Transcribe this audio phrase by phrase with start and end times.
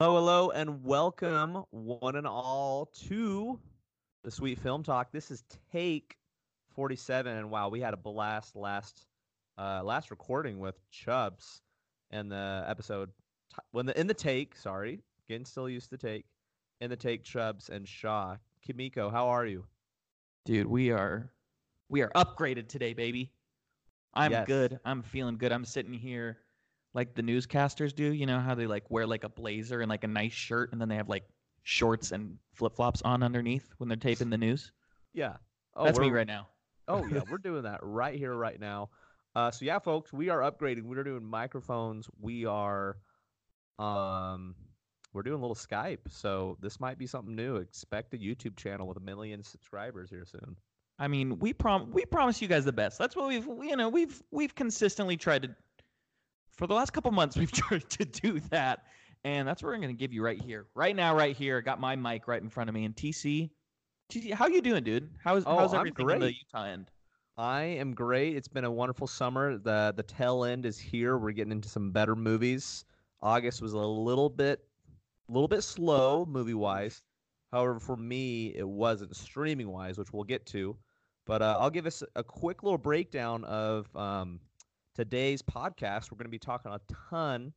[0.00, 3.58] Hello, hello, and welcome one and all to
[4.22, 5.10] the Sweet Film Talk.
[5.10, 6.16] This is take
[6.76, 9.06] 47, and wow, we had a blast last
[9.58, 11.62] uh, last recording with Chubs
[12.12, 13.10] and the episode
[13.72, 14.54] when the in the take.
[14.54, 16.26] Sorry, getting still used to take
[16.80, 17.24] in the take.
[17.24, 18.36] Chubs and Shaw.
[18.64, 19.64] Kimiko, how are you?
[20.44, 21.32] Dude, we are
[21.88, 23.32] we are upgraded today, baby.
[24.14, 24.46] I'm Yes.
[24.46, 24.78] good.
[24.84, 25.50] I'm feeling good.
[25.50, 26.38] I'm sitting here
[26.94, 28.12] like the newscasters do.
[28.12, 30.80] You know how they like wear like a blazer and like a nice shirt, and
[30.80, 31.24] then they have like
[31.62, 34.72] shorts and flip flops on underneath when they're taping the news.
[35.12, 35.34] Yeah.
[35.74, 36.48] Oh, That's me right now.
[36.88, 38.90] Oh yeah, we're doing that right here, right now.
[39.34, 40.84] Uh, so yeah, folks, we are upgrading.
[40.84, 42.08] We're doing microphones.
[42.20, 42.96] We are,
[43.78, 44.54] um,
[45.12, 45.98] we're doing a little Skype.
[46.08, 47.56] So this might be something new.
[47.56, 50.56] Expect a YouTube channel with a million subscribers here soon.
[50.98, 52.98] I mean, we prom we promise you guys the best.
[52.98, 55.54] That's what we've you know we've we've consistently tried to.
[56.58, 58.84] For the last couple months, we've tried to do that,
[59.24, 61.58] and that's what we're going to give you right here, right now, right here.
[61.58, 63.50] I got my mic right in front of me, and TC,
[64.12, 65.08] TC, how you doing, dude?
[65.22, 66.34] How's Oh, how's I'm everything on the.
[66.34, 66.90] Utah end?
[67.36, 68.36] I am great.
[68.36, 69.56] It's been a wonderful summer.
[69.56, 71.16] the The tail end is here.
[71.16, 72.84] We're getting into some better movies.
[73.22, 74.60] August was a little bit,
[75.28, 77.02] a little bit slow movie wise.
[77.52, 80.76] However, for me, it wasn't streaming wise, which we'll get to.
[81.24, 84.40] But uh, I'll give us a quick little breakdown of um,
[84.98, 86.10] today's podcast.
[86.10, 87.52] We're going to be talking a ton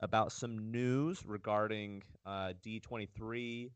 [0.00, 3.70] about some news regarding uh, D23,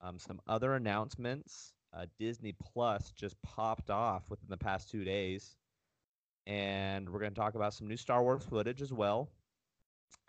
[0.00, 1.72] um, some other announcements.
[1.92, 5.56] Uh, Disney Plus just popped off within the past two days.
[6.46, 9.28] And we're going to talk about some new Star Wars footage as well.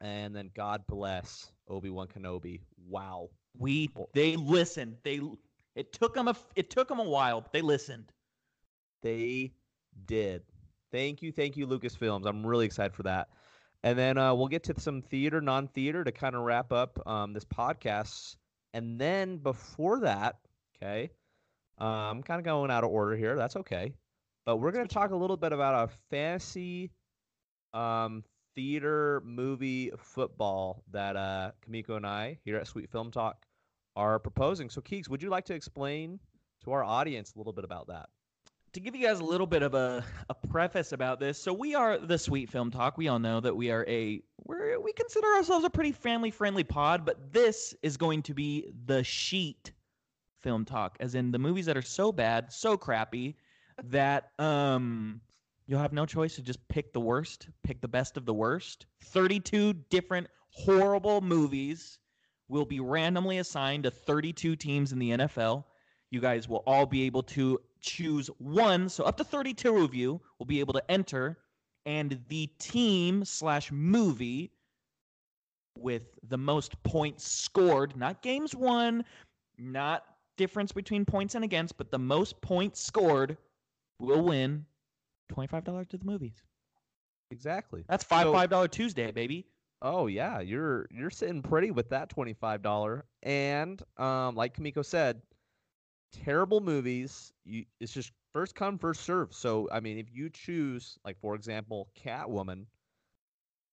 [0.02, 2.62] And then God bless Obi Wan Kenobi.
[2.90, 3.30] Wow.
[3.60, 4.98] We they listened.
[5.04, 5.22] They
[5.76, 8.12] it took them a it took them a while, but they listened.
[9.04, 9.54] They
[10.08, 10.42] did.
[10.94, 12.28] Thank you, thank you, Lucasfilms.
[12.28, 13.30] I'm really excited for that.
[13.82, 17.34] And then uh, we'll get to some theater, non-theater to kind of wrap up um,
[17.34, 18.38] this podcast.
[18.76, 20.36] And then before that,
[20.78, 21.10] okay,
[21.82, 23.36] uh, I'm kind of going out of order here.
[23.36, 23.92] That's okay.
[24.46, 26.92] But we're going to talk a little bit about a fantasy
[27.74, 28.24] um,
[28.56, 33.48] theater movie football that uh, Kamiko and I here at Sweet Film Talk
[33.96, 34.70] are proposing.
[34.70, 36.20] So, Keeks, would you like to explain
[36.64, 38.10] to our audience a little bit about that?
[38.74, 41.76] To give you guys a little bit of a, a preface about this, so we
[41.76, 42.98] are the Sweet Film Talk.
[42.98, 46.64] We all know that we are a we're, we consider ourselves a pretty family friendly
[46.64, 49.72] pod, but this is going to be the sheet
[50.40, 53.38] film talk, as in the movies that are so bad, so crappy
[53.86, 55.22] that um
[55.68, 58.88] you'll have no choice to just pick the worst, pick the best of the worst.
[59.04, 62.00] Thirty-two different horrible movies
[62.50, 65.64] will be randomly assigned to 32 teams in the NFL.
[66.12, 70.20] You guys will all be able to choose one, so up to 32 of you
[70.40, 71.38] will be able to enter,
[71.86, 74.52] and the team slash movie
[75.78, 79.04] with the most points scored, not games won,
[79.58, 80.04] not
[80.38, 83.38] difference between points and against, but the most points scored
[84.00, 84.66] will win
[85.32, 86.42] $25 to the movies.
[87.32, 87.84] Exactly.
[87.88, 89.46] That's five So- five dollar Tuesday, baby.
[89.82, 93.04] Oh yeah, you're you're sitting pretty with that twenty five dollar.
[93.24, 95.22] And um, like Kamiko said,
[96.14, 97.34] terrible movies.
[97.46, 99.34] You it's just first come first serve.
[99.34, 102.66] So I mean, if you choose like for example, Catwoman,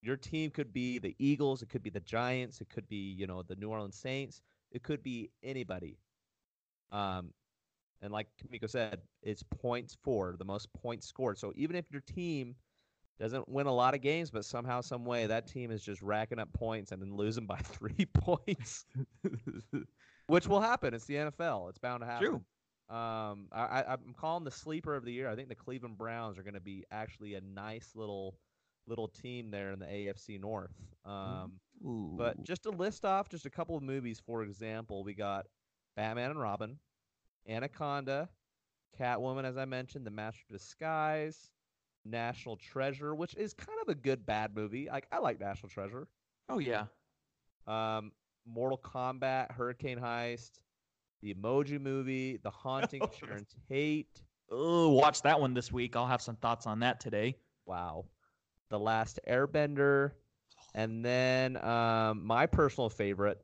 [0.02, 3.26] your team could be the Eagles, it could be the Giants, it could be you
[3.26, 4.42] know the New Orleans Saints,
[4.72, 5.98] it could be anybody.
[6.92, 7.32] Um,
[8.02, 11.38] and like Kamiko said, it's points for the most points scored.
[11.38, 12.56] So even if your team
[13.20, 16.38] doesn't win a lot of games, but somehow, some way, that team is just racking
[16.38, 18.86] up points and then losing by three points,
[20.26, 20.94] which will happen.
[20.94, 21.68] It's the NFL.
[21.68, 22.26] It's bound to happen.
[22.26, 22.96] True.
[22.96, 25.28] Um, I, I'm calling the sleeper of the year.
[25.28, 28.36] I think the Cleveland Browns are going to be actually a nice little
[28.88, 30.74] little team there in the AFC North.
[31.04, 31.52] Um,
[32.16, 35.46] but just to list off just a couple of movies, for example, we got
[35.94, 36.78] Batman and Robin,
[37.48, 38.28] Anaconda,
[38.98, 41.50] Catwoman, as I mentioned, The Master of Disguise,
[42.04, 44.88] National Treasure, which is kind of a good bad movie.
[44.90, 46.08] Like I like National Treasure.
[46.48, 46.84] oh yeah.
[47.66, 48.12] Um,
[48.46, 50.62] Mortal Kombat, Hurricane Heist,
[51.22, 54.22] The Emoji Movie, The Haunting of Sharon Tate.
[54.50, 55.94] Oh, watch that one this week.
[55.94, 57.36] I'll have some thoughts on that today.
[57.66, 58.06] Wow.
[58.70, 60.12] The Last Airbender.
[60.74, 63.40] And then um, my personal favorite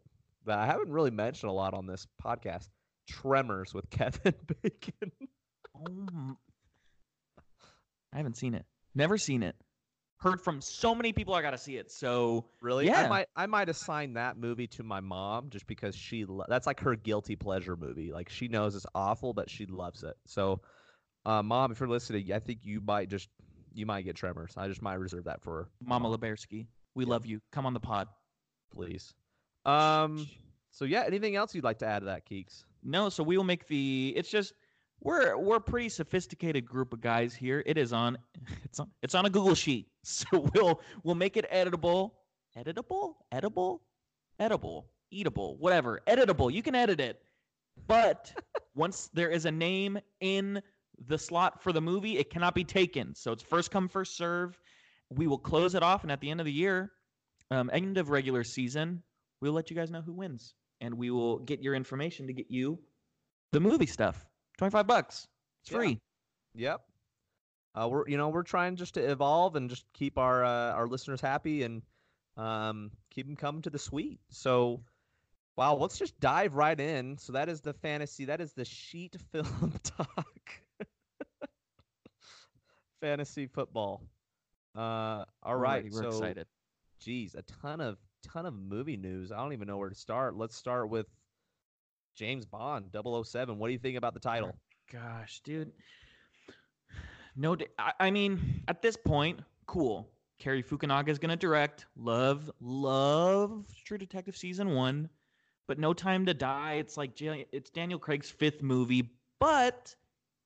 [0.47, 2.69] that I haven't really mentioned a lot on this podcast
[3.09, 5.13] Tremors with Kevin Bacon.
[5.77, 6.37] Oh,
[8.13, 8.65] I haven't seen it.
[8.95, 9.57] Never seen it.
[10.19, 11.91] Heard from so many people I got to see it.
[11.93, 12.87] So Really?
[12.87, 13.03] yeah.
[13.03, 16.67] I might I might assign that movie to my mom just because she lo- that's
[16.67, 18.13] like her guilty pleasure movie.
[18.13, 20.15] Like she knows it's awful, but she loves it.
[20.27, 20.63] So,
[21.27, 23.29] uh, mom, if you're listening, I think you might just
[23.75, 24.55] you might get Tremors.
[24.57, 25.69] I just might reserve that for her.
[25.85, 27.41] Mama Lebersky, we love you.
[27.53, 28.09] Come on the pod.
[28.73, 29.13] please.
[29.67, 30.27] Um.
[30.71, 32.65] So yeah, anything else you'd like to add to that, Keeks?
[32.83, 34.15] No, so we will make the.
[34.17, 34.55] It's just
[35.01, 37.63] we're we're a pretty sophisticated group of guys here.
[37.67, 38.19] It is on
[38.65, 42.13] it's on it's on a Google sheet, so we'll we'll make it editable,
[42.57, 43.83] editable, edible,
[44.39, 46.53] edible, eatable, whatever, editable.
[46.53, 47.21] You can edit it,
[47.87, 48.33] but
[48.75, 50.63] once there is a name in
[51.07, 53.15] the slot for the movie, it cannot be taken.
[53.15, 54.59] So it's first come first serve.
[55.11, 56.91] We will close it off, and at the end of the year,
[57.51, 59.03] um, end of regular season,
[59.41, 62.51] we'll let you guys know who wins, and we will get your information to get
[62.51, 62.79] you
[63.53, 64.27] the movie stuff.
[64.59, 65.27] Twenty five bucks.
[65.63, 65.79] It's Yeah.
[65.79, 66.01] free.
[66.55, 66.81] Yep.
[67.75, 70.87] Uh, we're you know we're trying just to evolve and just keep our uh, our
[70.87, 71.83] listeners happy and
[72.37, 74.21] um, keep them coming to the suite.
[74.31, 74.83] So,
[75.57, 77.19] wow, let's just dive right in.
[77.19, 78.27] So that is the fantasy.
[78.27, 80.51] That is the sheet film talk.
[83.01, 84.03] fantasy football.
[84.75, 85.85] Uh, all right.
[85.91, 86.47] We're so, excited.
[87.01, 89.33] geez, a ton of ton of movie news.
[89.33, 90.37] I don't even know where to start.
[90.37, 91.07] Let's start with
[92.17, 93.59] James Bond 007.
[93.59, 94.57] What do you think about the title?
[94.93, 95.71] Gosh, dude.
[97.37, 97.57] No,
[98.01, 100.09] I mean, at this point, cool.
[100.39, 101.87] Cary Fukunaga is gonna direct.
[101.97, 105.09] Love, love True Detective season one,
[105.69, 106.75] but No Time to Die.
[106.75, 109.95] It's like it's Daniel Craig's fifth movie, but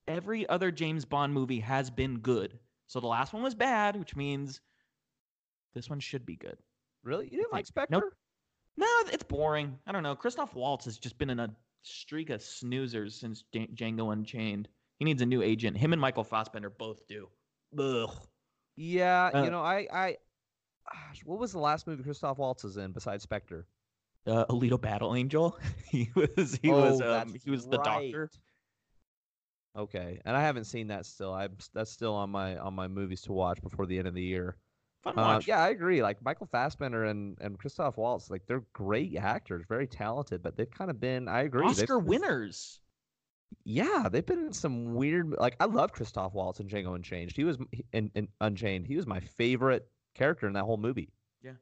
[0.09, 2.59] every other James Bond movie has been good.
[2.89, 4.61] So the last one was bad, which means
[5.75, 6.57] this one should be good.
[7.05, 7.27] Really?
[7.27, 7.93] You didn't like Like, Spectre?
[7.93, 8.13] nope.
[8.77, 9.79] No, it's boring.
[9.87, 10.15] I don't know.
[10.17, 14.69] Christoph Waltz has just been in a streak of snoozers since Django Unchained.
[14.99, 15.77] He needs a new agent.
[15.77, 17.29] Him and Michael Fassbender both do.
[17.79, 18.11] Ugh.
[18.77, 20.17] Yeah, Uh, you know, I, I,
[20.91, 23.67] gosh, what was the last movie Christoph Waltz is in besides Spectre?
[24.27, 25.59] Uh, Alita Battle Angel.
[25.89, 26.59] he was.
[26.63, 27.01] He Oh, was.
[27.01, 28.31] Um, he was the doctor.
[29.77, 31.33] Okay, and I haven't seen that still.
[31.33, 34.23] I'm that's still on my on my movies to watch before the end of the
[34.23, 34.57] year.
[35.03, 35.49] Fun Uh, watch.
[35.49, 36.03] yeah, I agree.
[36.03, 40.71] Like Michael Fassbender and and Christoph Waltz, like they're great actors, very talented, but they've
[40.71, 41.27] kind of been.
[41.29, 41.63] I agree.
[41.63, 42.81] they've Oscar been- winners.
[43.65, 45.31] Yeah, they've been in some weird.
[45.31, 47.33] Like I love Christoph Waltz in Django Unchained.
[47.35, 47.59] He was
[47.93, 48.87] in, in Unchained.
[48.87, 51.13] He was my favorite character in that whole movie.
[51.43, 51.53] Yeah,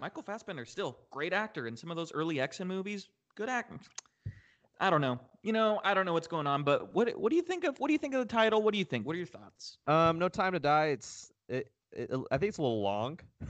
[0.00, 3.08] Michael Fassbender still great actor in some of those early X-Men movies.
[3.36, 3.80] Good acting.
[4.80, 5.18] I don't know.
[5.42, 7.78] You know, I don't know what's going on, but what what do you think of
[7.78, 8.60] what do you think of the title?
[8.62, 9.06] What do you think?
[9.06, 9.78] What are your thoughts?
[9.86, 10.86] Um, No Time to Die.
[10.88, 12.10] It's it, it.
[12.30, 13.18] I think it's a little long.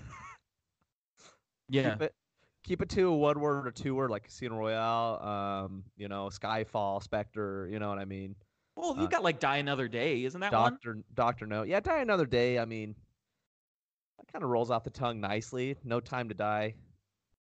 [1.70, 1.90] Yeah.
[1.90, 2.14] Keep it,
[2.64, 5.20] keep it to a one word or two word like Casino Royale.
[5.22, 7.68] Um, you know, Skyfall, Spectre.
[7.70, 8.34] You know what I mean?
[8.74, 10.72] Well, you uh, got like Die Another Day, isn't that one?
[10.72, 11.62] Doctor Doctor No.
[11.64, 12.58] Yeah, Die Another Day.
[12.58, 12.94] I mean,
[14.18, 15.76] that kind of rolls off the tongue nicely.
[15.84, 16.74] No Time to Die.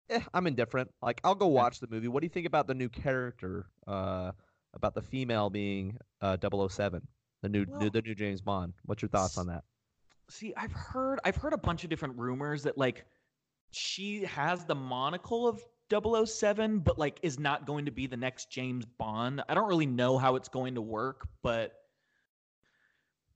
[0.09, 0.89] Eh, I'm indifferent.
[1.01, 2.07] Like, I'll go watch the movie.
[2.07, 3.67] What do you think about the new character?
[3.85, 4.31] Uh,
[4.73, 7.01] about the female being uh 007,
[7.41, 8.73] the new, Well, new the new James Bond.
[8.85, 9.63] What's your thoughts on that?
[10.29, 13.05] See, I've heard I've heard a bunch of different rumors that like
[13.71, 18.49] she has the monocle of 007 but like is not going to be the next
[18.51, 19.41] James Bond.
[19.47, 21.73] I don't really know how it's going to work, but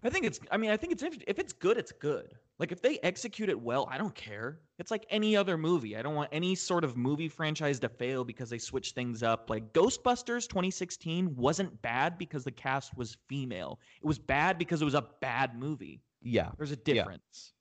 [0.03, 2.33] I think it's I mean, I think it's if, it's good, it's good.
[2.59, 4.59] Like if they execute it well, I don't care.
[4.77, 5.95] It's like any other movie.
[5.95, 9.49] I don't want any sort of movie franchise to fail because they switch things up.
[9.49, 13.79] Like Ghostbusters 2016 wasn't bad because the cast was female.
[14.03, 16.01] It was bad because it was a bad movie.
[16.21, 16.93] Yeah, There's a Yeah.
[16.93, 17.53] difference.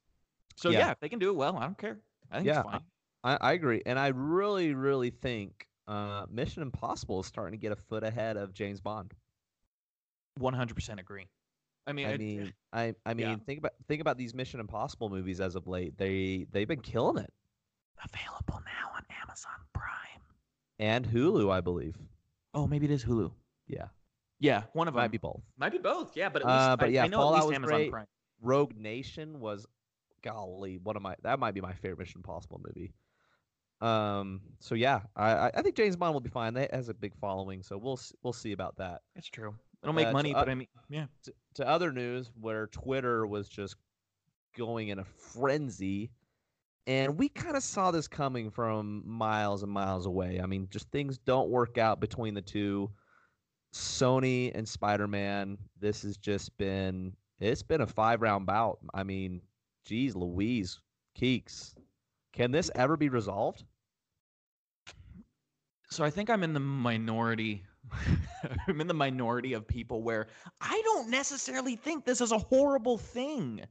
[0.56, 0.78] So Yeah.
[0.80, 0.90] yeah.
[0.92, 1.98] if they can do it well, I don't care.
[2.30, 2.80] I think Yeah, it's fine.
[3.24, 7.72] I, I agree, and I really, really think uh, Mission Impossible is starting to get
[7.72, 9.12] a foot ahead of James Bond.
[10.38, 11.28] One hundred percent agree.
[11.86, 13.36] I mean, I mean, I, I mean, yeah.
[13.46, 15.96] think about think about these Mission Impossible movies as of late.
[15.98, 17.32] They they've been killing it,
[18.04, 20.22] available now on Amazon Prime.
[20.78, 21.96] and Hulu, I believe.
[22.54, 23.32] Oh, maybe it is Hulu.
[23.66, 23.88] Yeah,
[24.38, 25.42] Yeah, one of them might be both.
[25.58, 26.16] Might be both.
[26.16, 27.76] Yeah, but at least Uh, but I, yeah, I know Fallout at least was Amazon
[27.76, 27.90] great.
[27.90, 28.06] Prime.
[28.40, 29.66] Rogue Nation was,
[30.22, 32.92] golly, one of my that might be my favorite Mission Impossible movie.
[33.80, 36.54] Um, so yeah, I I- think James Bond will be fine.
[36.54, 39.00] That has a big following, so we'll we'll see about that.
[39.16, 39.54] It's true.
[39.82, 41.06] It'll make Uh, money, uh, but I mean, yeah.
[41.22, 43.76] to, to other news where Twitter was just
[44.56, 46.10] going in a frenzy.
[46.86, 50.40] And we kind of saw this coming from miles and miles away.
[50.42, 52.90] I mean, just things don't work out between the two.
[53.72, 58.78] Sony and Spider Man, this has just been it's been a five round bout.
[58.94, 59.40] I mean,
[59.86, 60.80] geez, Louise,
[61.18, 61.74] Keeks.
[62.32, 63.64] Can this ever be resolved?
[65.90, 67.64] So I think I'm in the minority.
[68.68, 70.28] I'm in the minority of people where
[70.60, 73.62] I don't necessarily think this is a horrible thing.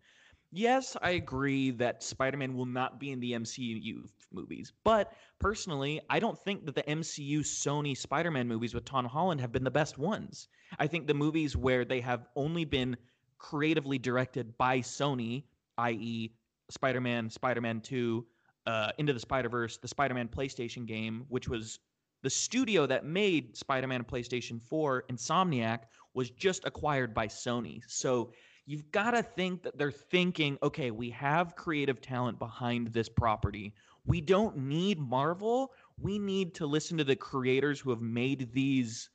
[0.52, 6.20] Yes, I agree that Spider-Man will not be in the MCU movies, but personally, I
[6.20, 10.00] don't think that the MCU Sony Spider-Man movies with Tom Holland have been the best
[10.00, 10.48] ones.
[10.80, 12.98] I think the movies where they have only been
[13.40, 15.44] creatively directed by Sony,
[15.78, 16.32] i.e.,
[16.70, 18.26] Spider-Man, Spider-Man 2,
[18.68, 21.80] uh, Into the Spider Verse, the Spider Man PlayStation game, which was
[22.22, 25.80] the studio that made Spider Man PlayStation 4, Insomniac,
[26.14, 27.82] was just acquired by Sony.
[27.88, 28.32] So
[28.66, 33.74] you've got to think that they're thinking, okay, we have creative talent behind this property.
[34.06, 35.72] We don't need Marvel.
[35.98, 39.10] We need to listen to the creators who have made these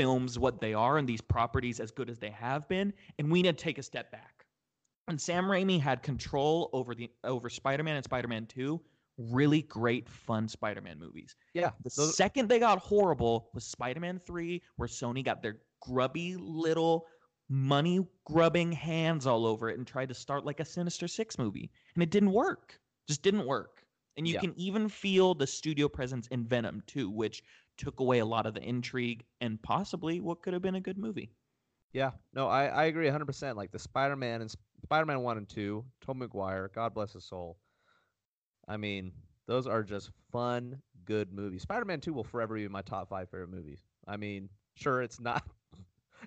[0.00, 3.42] films what they are and these properties as good as they have been, and we
[3.42, 4.46] need to take a step back.
[5.08, 8.80] And Sam Raimi had control over the over Spider-Man and Spider-Man 2,
[9.18, 11.36] really great fun Spider-Man movies.
[11.52, 11.72] Yeah.
[11.84, 17.06] The those- second they got horrible was Spider-Man 3, where Sony got their grubby little
[17.50, 21.70] money grubbing hands all over it and tried to start like a Sinister Six movie.
[21.94, 22.80] And it didn't work.
[23.06, 23.84] Just didn't work.
[24.16, 24.40] And you Yeah.
[24.40, 27.42] can even feel the studio presence in Venom too, which
[27.80, 30.98] took away a lot of the intrigue and possibly what could have been a good
[30.98, 31.32] movie.
[31.92, 33.56] Yeah, no, I, I agree 100%.
[33.56, 37.24] Like the Spider Man and Spider Man 1 and 2, Tom Maguire, God bless his
[37.24, 37.56] soul.
[38.68, 39.12] I mean,
[39.46, 41.62] those are just fun, good movies.
[41.62, 43.80] Spider Man 2 will forever be my top five favorite movies.
[44.06, 45.42] I mean, sure, it's not.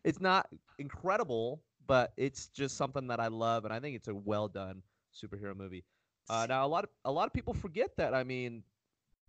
[0.04, 4.16] It's not incredible, but it's just something that I love, and I think it's a
[4.16, 4.82] well done
[5.14, 5.86] superhero movie.
[6.28, 8.16] Uh, now, a lot of a lot of people forget that.
[8.16, 8.64] I mean,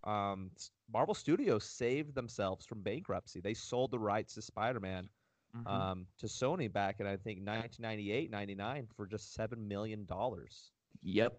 [0.05, 0.51] um,
[0.91, 3.39] Marvel Studios saved themselves from bankruptcy.
[3.41, 5.09] They sold the rights to Spider Man
[5.55, 5.67] Mhm.
[5.71, 10.71] um, to Sony back in I think 1998, 99 for just seven million dollars.
[11.01, 11.37] yep.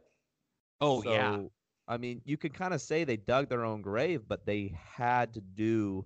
[0.81, 1.43] Oh yeah.
[1.89, 5.33] I mean, you could kind of say they dug their own grave, but they had
[5.35, 6.05] to do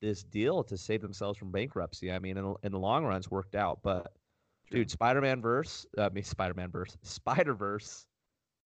[0.00, 2.10] this deal to save themselves from bankruptcy.
[2.12, 3.82] I mean, in, the- in the long run, it's worked out.
[3.82, 4.16] But
[4.70, 4.78] True.
[4.80, 8.06] dude, Spider-Man verse, I mean, Spider-Man verse, Spider-Verse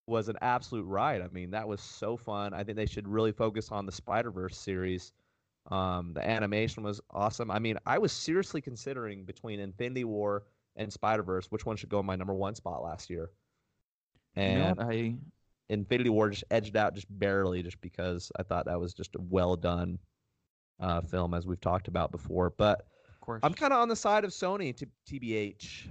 [0.07, 1.21] was an absolute ride.
[1.21, 2.53] I mean, that was so fun.
[2.53, 5.13] I think they should really focus on the Spider-Verse series.
[5.71, 7.49] Um, the animation was awesome.
[7.49, 10.43] I mean, I was seriously considering between Infinity War
[10.75, 13.31] and Spider-Verse which one should go in my number one spot last year.
[14.35, 14.81] You know And?
[14.81, 15.15] I
[15.69, 19.21] Infinity War just edged out just barely, just because I thought that was just a
[19.21, 19.99] well done
[20.79, 22.53] uh, film, as we've talked about before.
[22.57, 23.39] But of course.
[23.43, 25.87] I'm kind of on the side of Sony, to TBH.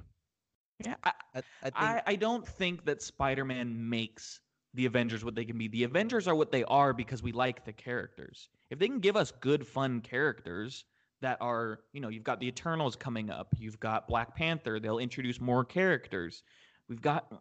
[0.79, 4.41] Yeah, I, I, I think I, I don't think that Spider-Man makes
[4.75, 5.69] the Avengers what they can be.
[5.69, 8.49] The Avengers are what they are because we like the characters.
[8.71, 10.85] If they can give us good, fun characters
[11.21, 14.99] that are, you know, you've got the Eternals coming up, you've got Black Panther, they'll
[14.99, 16.43] introduce more characters.
[16.89, 17.33] We've got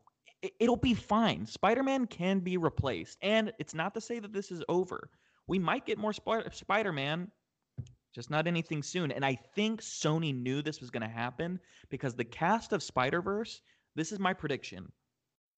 [0.42, 1.46] it, it'll be fine.
[1.46, 5.10] Spider-Man can be replaced, and it's not to say that this is over.
[5.48, 7.32] We might get more Spi- Spider-Man,
[8.13, 9.12] just not anything soon.
[9.12, 13.62] And I think Sony knew this was going to happen because the cast of Spider-Verse,
[13.96, 14.91] this is my prediction,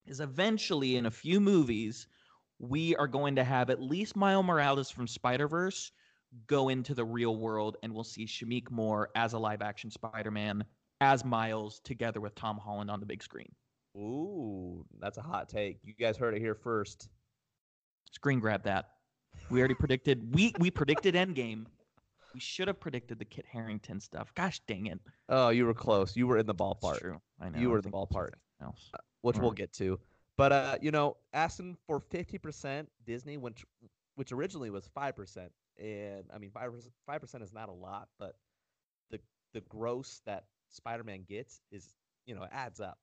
[0.05, 2.07] is eventually in a few movies
[2.59, 5.91] we are going to have at least Miles Morales from Spider-Verse
[6.47, 10.63] go into the real world and we'll see Shameik Moore as a live-action Spider-Man
[11.01, 13.51] as Miles together with Tom Holland on the big screen.
[13.95, 15.79] Ooh, that's a hot take.
[15.83, 17.09] You guys heard it here first.
[18.11, 18.89] Screen grab that.
[19.49, 21.65] We already predicted we we predicted Endgame.
[22.33, 24.33] We should have predicted the Kit Harington stuff.
[24.35, 24.99] Gosh dang it.
[25.29, 26.15] Oh, you were close.
[26.15, 27.21] You were in the ballpark, true.
[27.39, 27.59] I know.
[27.59, 28.31] You were the ballpark.
[28.61, 28.91] Else.
[29.21, 29.99] which we'll get to.
[30.37, 33.63] But uh, you know, asking for 50% Disney, which
[34.15, 35.49] which originally was 5%,
[35.79, 38.35] and I mean 5% 5% is not a lot, but
[39.11, 39.19] the
[39.53, 41.93] the gross that Spider-Man gets is,
[42.25, 42.97] you know, it adds up.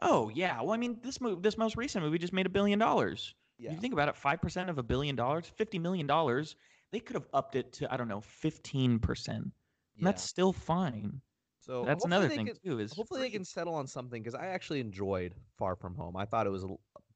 [0.00, 0.60] Oh yeah.
[0.60, 3.34] Well, I mean, this move, this most recent movie just made a billion dollars.
[3.58, 3.72] Yeah.
[3.72, 6.56] You think about it, five percent of a billion dollars, fifty million dollars.
[6.92, 9.50] They could have upped it to I don't know, fifteen percent.
[9.96, 10.04] yeah.
[10.04, 11.20] That's still fine.
[11.58, 12.78] so That's another thing can- too.
[12.78, 16.16] Is Hopefully they can settle on something because I actually enjoyed Far From Home.
[16.16, 16.64] I thought it was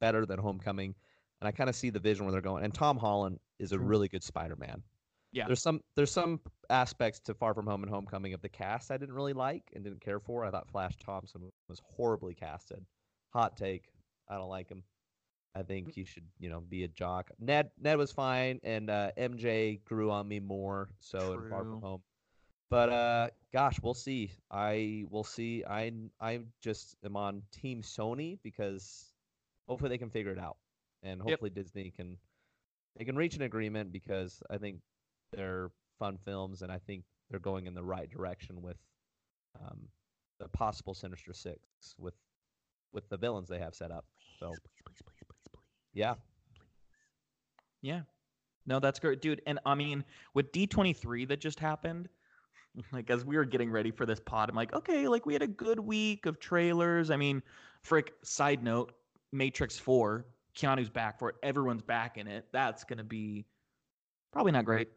[0.01, 0.95] better than Homecoming,
[1.41, 2.65] and I kind of see the vision where they're going.
[2.65, 4.83] And Tom Holland is a really good Spider-Man.
[5.33, 5.47] Yeah.
[5.47, 6.41] There's some there's some
[6.71, 9.85] aspects to Far From Home and Homecoming of the cast I didn't really like and
[9.85, 10.45] didn't care for.
[10.45, 12.83] I thought Flash Thompson was horribly casted.
[13.35, 13.91] Hot take.
[14.29, 14.83] I don't like him.
[15.57, 15.67] I Mm.
[15.67, 17.31] think he should, you know, be a jock.
[17.41, 22.03] Ned Ned was fine, and uh, MJ grew on me more so Far From Home.
[22.71, 24.33] But uh, gosh, we'll see.
[24.51, 25.65] I will see.
[25.65, 29.13] I I just am on Team Sony because
[29.69, 30.59] hopefully they can figure it out,
[31.03, 31.25] and Yep.
[31.25, 32.19] hopefully Disney can
[32.97, 34.81] they can reach an agreement because I think
[35.33, 38.79] they're fun films, and I think they're going in the right direction with
[39.61, 39.89] um,
[40.41, 41.59] the possible Sinister Six
[41.99, 42.15] with
[42.93, 44.07] with the villains they have set up.
[44.39, 45.16] So please, please, please.
[45.97, 46.15] Yeah,
[47.83, 48.03] Yeah.
[48.69, 49.41] No, that's great, dude.
[49.47, 52.09] And I mean, with D23 that just happened,
[52.93, 55.43] like as we were getting ready for this pod, I'm like, okay, like we had
[55.43, 57.11] a good week of trailers.
[57.11, 57.43] I mean,
[57.83, 58.93] frick, side note,
[59.33, 60.27] Matrix 4,
[60.57, 61.37] Keanu's back for it.
[61.43, 62.47] Everyone's back in it.
[62.53, 63.47] That's going to be
[64.33, 64.89] probably not great.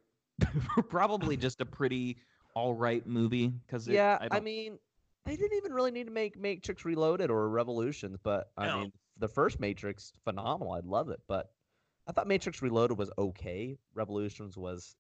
[0.90, 2.18] probably just a pretty
[2.56, 4.18] all right movie because yeah.
[4.32, 4.80] I, I, mean,
[5.26, 8.80] they didn't even really need to make Matrix Reloaded or Revolutions, but I No.
[8.80, 10.74] mean, the first Matrix phenomenal.
[10.74, 11.52] I love it, but
[12.08, 13.78] I thought Matrix Reloaded was okay.
[13.94, 14.96] Revolutions was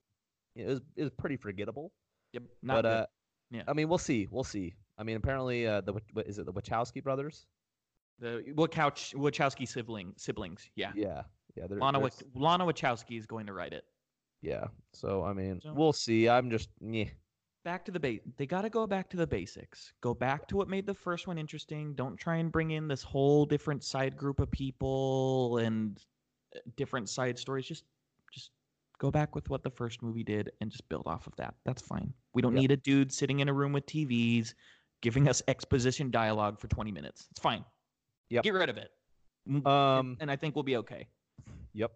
[0.55, 1.91] it was it was pretty forgettable.
[2.33, 2.43] Yep.
[2.61, 2.91] Not but good.
[2.91, 3.05] uh,
[3.51, 3.63] Yeah.
[3.67, 4.27] I mean, we'll see.
[4.29, 4.75] We'll see.
[4.97, 7.45] I mean, apparently, uh, the what is it the Wachowski brothers?
[8.21, 10.69] the Wachowski, Wachowski sibling siblings.
[10.75, 10.91] Yeah.
[10.93, 11.21] Yeah,
[11.55, 11.67] yeah.
[11.67, 13.85] They're, Lana, they're- Lana Wachowski is going to write it.
[14.41, 14.65] yeah.
[14.93, 16.27] So I mean, So- we'll see.
[16.27, 17.05] I'm just yeah.
[17.65, 18.21] Back to the base.
[18.37, 19.91] They got to go back to the basics.
[20.01, 21.93] Go back to what made the first one interesting.
[21.93, 25.99] Don't try and bring in this whole different side group of people and
[26.55, 27.65] uh, different side stories.
[27.67, 27.83] Just,
[28.33, 28.51] just
[28.97, 31.53] go back with what the first movie did and just build off of that.
[31.65, 32.13] That's fine.
[32.33, 32.61] We don't Yep.
[32.61, 34.53] need a dude sitting in a room with TVs
[35.01, 37.27] giving us exposition dialogue for 20 minutes.
[37.31, 37.65] It's fine.
[38.29, 38.43] Yep.
[38.43, 38.89] Get rid of it.
[39.65, 40.15] Um.
[40.19, 41.07] and I think we'll be okay.
[41.73, 41.91] Yep.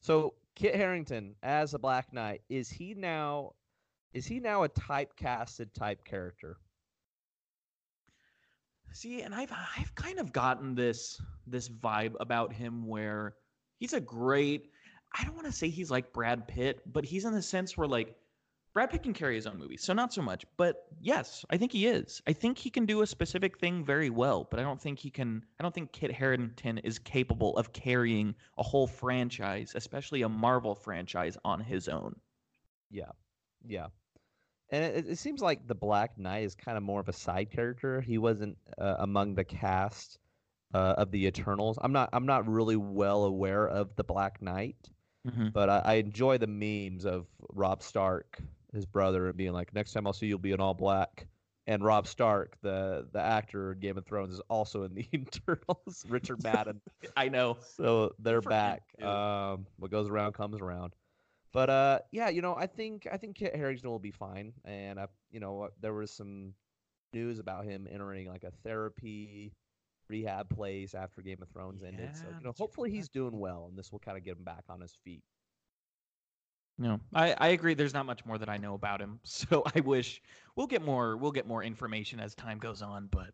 [0.00, 3.52] So Kit Harington as a Black Knight is he now?
[4.12, 6.58] Is he now a typecasted type character?
[8.92, 13.36] See, and I've I've kind of gotten this this vibe about him where
[13.78, 14.70] he's a great
[15.16, 17.86] I don't want to say he's like Brad Pitt, but he's in the sense where
[17.86, 18.16] like
[18.74, 20.44] Brad Pitt can carry his own movies, so not so much.
[20.56, 22.22] But yes, I think he is.
[22.26, 25.10] I think he can do a specific thing very well, but I don't think he
[25.10, 30.28] can I don't think Kit Harington is capable of carrying a whole franchise, especially a
[30.28, 32.14] Marvel franchise on his own.
[32.90, 33.12] Yeah,
[33.66, 33.86] yeah.
[34.70, 37.50] And it, it seems like the Black Knight is kind of more of a side
[37.50, 38.00] character.
[38.02, 40.18] He wasn't uh, among the cast
[40.74, 41.78] uh, of the Eternals.
[41.80, 42.10] I'm not.
[42.12, 44.76] I'm not really well aware of the Black Knight,
[45.26, 45.52] Mhm.
[45.54, 48.38] but I, I enjoy the memes of Rob Stark,
[48.74, 51.26] his brother, being like, "Next time I'll see you, you'll be in all black."
[51.66, 56.04] And Rob Stark, the the actor in Game of Thrones, is also in the Eternals.
[56.10, 56.82] Richard Madden.
[57.16, 57.56] I know.
[57.76, 58.82] So they're for back.
[59.02, 60.92] Um, what goes around comes around.
[61.52, 64.52] But uh, yeah, you know, I think I think Kit Harington will be fine.
[64.64, 66.54] And I, you know, there was some
[67.14, 69.52] news about him entering like a therapy
[70.08, 72.10] rehab place after Game of Thrones ended.
[72.14, 74.64] So you know, hopefully he's doing well, and this will kind of get him back
[74.68, 75.22] on his feet.
[76.80, 77.74] No, I, I agree.
[77.74, 80.22] There's not much more that I know about him, so I wish
[80.56, 81.16] we'll get more.
[81.16, 83.08] We'll get more information as time goes on.
[83.10, 83.30] But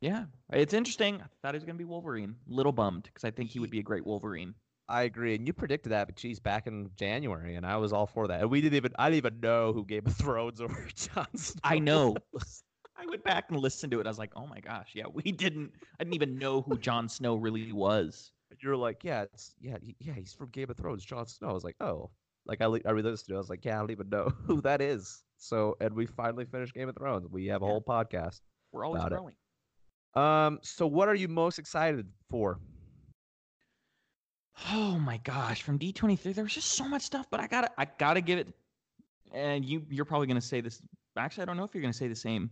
[0.00, 1.20] yeah, it's interesting.
[1.20, 2.36] I thought he was gonna be Wolverine.
[2.46, 4.54] Little bummed because I think he would be a great Wolverine.
[4.88, 8.06] I agree, and you predicted that, but geez, back in January, and I was all
[8.06, 8.42] for that.
[8.42, 11.60] And we didn't even I didn't even know who Game of Thrones or Jon Snow.
[11.64, 12.16] I know.
[12.96, 14.06] I went back and listened to it.
[14.06, 15.72] I was like, oh my gosh, yeah, we didn't.
[15.98, 18.30] I didn't even know who Jon Snow really was.
[18.62, 21.48] you're like, yeah, it's yeah, he- yeah, he's from Game of Thrones, Jon Snow.
[21.48, 22.10] I was like, oh,
[22.46, 23.36] like I, I re-listened to it.
[23.36, 25.22] I was like, yeah, I don't even know who that is.
[25.38, 27.26] So, and we finally finished Game of Thrones.
[27.28, 27.70] We have a Yeah.
[27.72, 28.40] whole podcast.
[28.70, 29.16] We're always About it.
[29.16, 29.34] growing.
[30.14, 32.60] Um, so what are you most excited for?
[34.72, 37.86] Oh my gosh, from D23, there was just so much stuff, but I gotta I
[37.86, 38.54] gotta give it
[39.32, 40.80] and you you're probably gonna say this
[41.16, 42.50] actually I don't know if you're gonna say the same.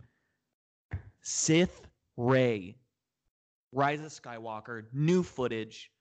[1.21, 1.87] Sith
[2.17, 2.77] Rey.
[3.71, 5.91] Rise of Skywalker, new footage.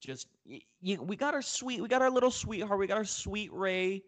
[0.00, 3.04] Just y- y- we got our sweet we got our little sweetheart, we got our
[3.04, 4.02] sweet Rey.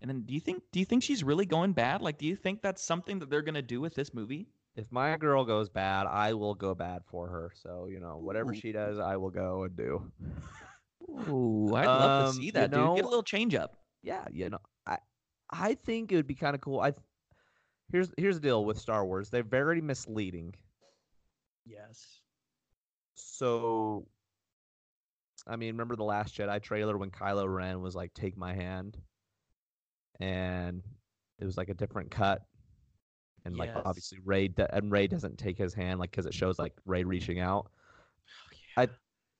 [0.00, 2.00] And then do you think do you think she's really going bad?
[2.02, 4.48] Like do you think that's something that they're gonna do with this movie?
[4.76, 7.50] If my girl goes bad, I will go bad for her.
[7.54, 8.54] So you know, whatever Ooh.
[8.54, 10.12] she does, I will go and do.
[11.08, 12.96] Ooh, I'd love Um, to see you that, dude.
[12.96, 13.76] Get a little change up.
[14.02, 14.98] Yeah, you know, I
[15.50, 16.80] I think it would be kind of cool.
[16.80, 16.92] I
[17.90, 19.30] here's here's the deal with Star Wars.
[19.30, 20.54] They're very misleading.
[21.64, 22.20] Yes.
[23.14, 24.06] So,
[25.46, 28.96] I mean, remember the Last Jedi trailer when Kylo Ren was like, "Take my hand,"
[30.20, 30.82] and
[31.38, 32.42] it was like a different cut,
[33.46, 33.82] and like Yes.
[33.86, 37.04] obviously Rey d- and Rey doesn't take his hand like because it shows like Rey
[37.04, 37.70] reaching out.
[38.76, 38.86] Oh,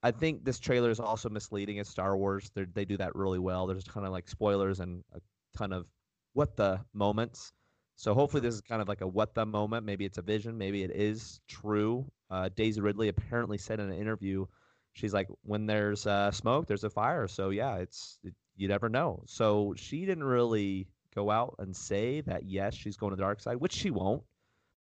[0.03, 2.51] I think this trailer is also misleading as Star Wars.
[2.55, 3.67] They they do that really well.
[3.67, 5.21] There's kind of like spoilers and a
[5.57, 5.87] ton of
[6.33, 7.53] what the moments.
[7.97, 9.85] So hopefully this is kind of like a what the moment.
[9.85, 10.57] Maybe it's a vision.
[10.57, 12.11] Maybe it is true.
[12.31, 14.47] Uh, Daisy Ridley apparently said in an interview,
[14.93, 17.27] she's like, when there's uh, smoke, there's a fire.
[17.27, 19.23] So yeah, it's it, you never know.
[19.27, 20.87] So she didn't really
[21.17, 24.23] go out and say that yes, she's going to the dark side, which she won't.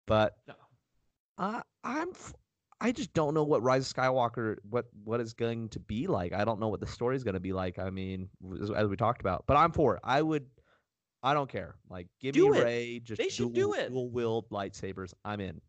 [0.07, 0.55] But No.
[1.39, 2.11] I I'm
[2.81, 6.33] I just don't know what Rise of Skywalker what what is going to be like.
[6.33, 7.79] I don't know what the story is going to be like.
[7.79, 8.29] I mean,
[8.63, 10.01] as, as we talked about, but I'm for it.
[10.05, 10.47] I would.
[11.21, 11.75] I don't care.
[11.91, 12.61] Like, give Do me.
[12.61, 13.01] Rey.
[13.01, 13.89] Just They should dual, do it.
[13.89, 15.13] Dual wield lightsabers.
[15.25, 15.61] I'm in.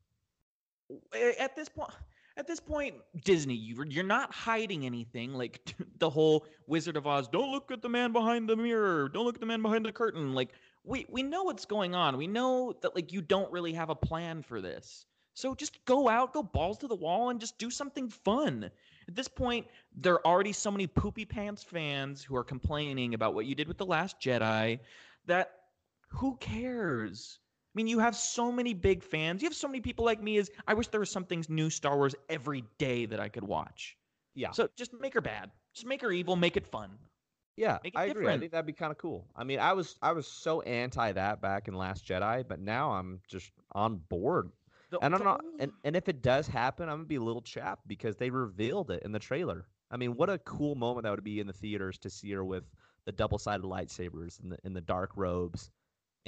[1.40, 1.94] At this point
[2.40, 7.28] at this point disney you, you're not hiding anything like the whole wizard of oz
[7.28, 9.92] don't look at the man behind the mirror don't look at the man behind the
[9.92, 10.34] curtain.
[10.34, 10.50] Like
[10.84, 12.18] we we know what's going on.
[12.18, 15.06] We know that like you don't really have a plan for this.
[15.34, 18.70] So just go out go balls to the wall and just do something fun.
[19.08, 23.34] At this point there are already so many poopy pants fans who are complaining about
[23.34, 24.80] what you did with the last jedi
[25.26, 25.52] that
[26.10, 29.42] who cares I mean, you have so many big fans.
[29.42, 30.38] You have so many people like me.
[30.38, 33.96] Is I wish there was something new Star Wars every day that I could watch.
[34.34, 34.52] Yeah.
[34.52, 35.52] So just make her bad.
[35.74, 36.36] Just make her evil.
[36.36, 36.90] Make it fun.
[37.56, 38.28] Yeah, Make it I agree.
[38.30, 39.28] I think that'd be kind of cool.
[39.36, 42.92] I mean, I was I was so anti that back in Last Jedi, but now
[42.92, 44.50] I'm just on board.
[44.90, 47.42] The- And I'm not and, and if it does happen, I'm gonna be a little
[47.42, 49.68] chapped because they revealed it in the trailer.
[49.92, 52.46] I mean, what a cool moment that would be in the theaters to see her
[52.46, 52.64] with
[53.06, 55.70] the double sided lightsabers and the in the dark robes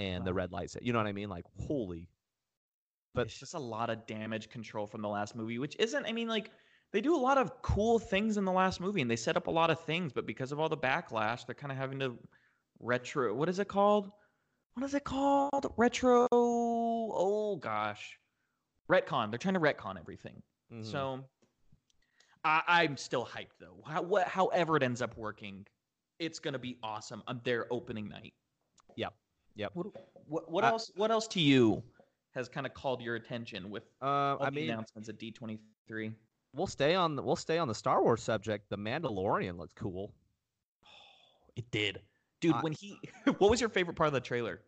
[0.02, 0.76] and the red lights.
[0.82, 1.30] You know what I mean?
[1.30, 2.08] Like holy
[3.14, 6.06] but- it's just a lot of damage control from the last movie, which isn't.
[6.06, 6.50] I mean, like
[6.94, 9.48] they do a lot of cool things in the last movie, and they set up
[9.48, 12.18] a lot of things, but because of all the backlash, they're kind of having to
[12.80, 13.34] retro.
[13.34, 14.12] What is it called?
[14.76, 15.74] What is it called?
[15.78, 16.28] Retro.
[16.32, 18.18] Oh gosh,
[18.90, 19.30] retcon.
[19.30, 20.42] They're trying to retcon everything.
[20.74, 20.86] Mhm.
[20.86, 21.26] So
[22.44, 23.84] I, I'm still hyped though.
[23.86, 25.68] How, what, however it ends up working,
[26.20, 28.34] it's gonna be awesome on their opening night.
[29.56, 29.72] Yep.
[29.74, 29.88] What
[30.28, 30.92] what, what I- else?
[30.96, 31.84] What else to you
[32.34, 36.14] has kind of called your attention with uh, I the mean, announcements at D23?
[36.54, 38.70] we'll stay on the, we'll stay on the Star Wars subject.
[38.70, 40.14] The Mandalorian looks cool.
[41.58, 42.00] It did,
[42.40, 42.56] dude.
[42.62, 42.98] When he,
[43.38, 44.62] what was your favorite part of the trailer?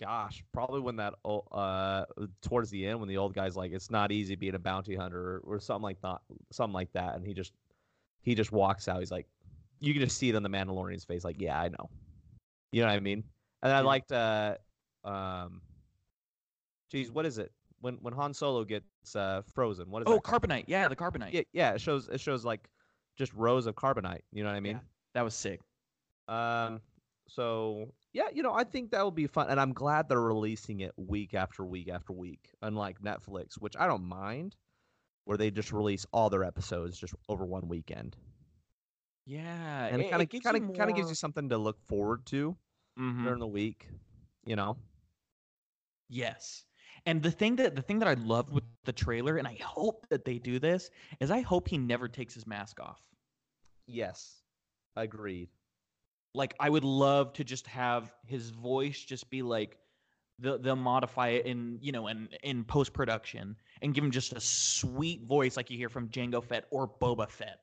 [0.00, 1.12] Gosh, probably when that
[1.52, 2.06] uh
[2.40, 5.20] towards the end when the old guy's like, it's not easy being a bounty hunter
[5.20, 7.52] or, or something like that, something like that, and he just
[8.22, 9.00] he just walks out.
[9.00, 9.26] He's like,
[9.78, 11.90] you can just see it on the Mandalorian's face, like, yeah, I know,
[12.72, 13.24] you know what I mean?
[13.62, 13.86] And I Yeah.
[13.86, 14.56] liked, uh,
[15.04, 15.62] um,
[16.90, 19.90] geez, what is it when when Han Solo gets uh frozen?
[19.90, 20.10] What is it?
[20.10, 20.42] Oh, called?
[20.42, 20.64] carbonite.
[20.66, 21.32] Yeah, the carbonite.
[21.32, 22.68] Yeah, yeah, it shows it shows like
[23.16, 24.22] just rows of carbonite.
[24.32, 24.76] You know what I mean?
[24.76, 24.80] Yeah,
[25.14, 25.60] that was sick.
[26.28, 26.80] Um,
[27.28, 30.80] so yeah, you know, I think that will be fun, and I'm glad they're releasing
[30.80, 34.56] it week after week after week, unlike Netflix, which I don't mind,
[35.24, 38.16] where they just release all their episodes just over one weekend,
[39.30, 42.26] Yeah, and it kind of kind of kind of gives you something to look forward
[42.26, 42.56] to
[42.98, 43.22] Mhm.
[43.22, 43.86] during the week,
[44.44, 44.76] you know.
[46.08, 46.64] Yes.
[47.06, 50.08] And the thing that the thing that I love with the trailer, and I hope
[50.08, 50.90] that they do this,
[51.20, 53.00] is I hope he never takes his mask off.
[53.86, 54.42] Yes,
[54.96, 55.48] agreed.
[56.34, 59.78] Like I would love to just have his voice just be like
[60.40, 64.32] they'll, they'll modify it in you know in in post production and give him just
[64.32, 67.60] a sweet voice like you hear from Jango Fett or Boba Fett,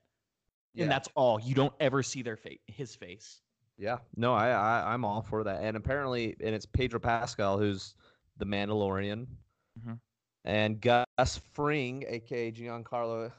[0.73, 0.83] Yeah.
[0.83, 1.39] and that's all.
[1.39, 3.41] You don't ever see their face, his face.
[3.77, 5.61] Yeah, no, I, I I'm all for that.
[5.63, 7.93] And apparently, and it's Pedro Pascal who's
[8.37, 9.27] the Mandalorian,
[9.79, 9.99] Mhm.
[10.45, 13.31] and Gus Fring, aka Giancarlo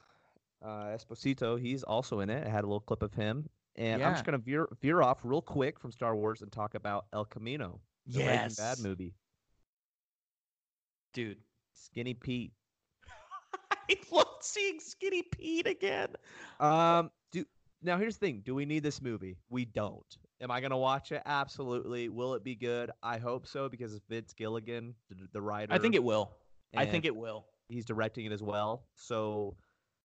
[0.63, 2.47] uh, Esposito, he's also in it.
[2.47, 5.43] I had a little clip of him, and I'm just gonna veer veer off real
[5.43, 9.15] quick from Star Wars and talk about El Camino, the Yes, Bad movie.
[11.15, 11.39] dude.
[11.75, 12.53] Skinny Pete.
[13.91, 16.09] I love seeing Skinny Pete again.
[16.61, 17.11] Um,
[17.83, 19.37] now here's the thing: Do we need this movie?
[19.49, 20.17] We don't.
[20.41, 21.23] Am I gonna watch it?
[21.27, 22.09] Absolutely.
[22.09, 22.91] Will it be good?
[23.03, 25.73] I hope so because it's Vince Gilligan, the, the writer.
[25.73, 26.33] I think it will.
[26.77, 27.47] I think it will.
[27.69, 28.85] he's directing it as well.
[28.95, 29.57] So,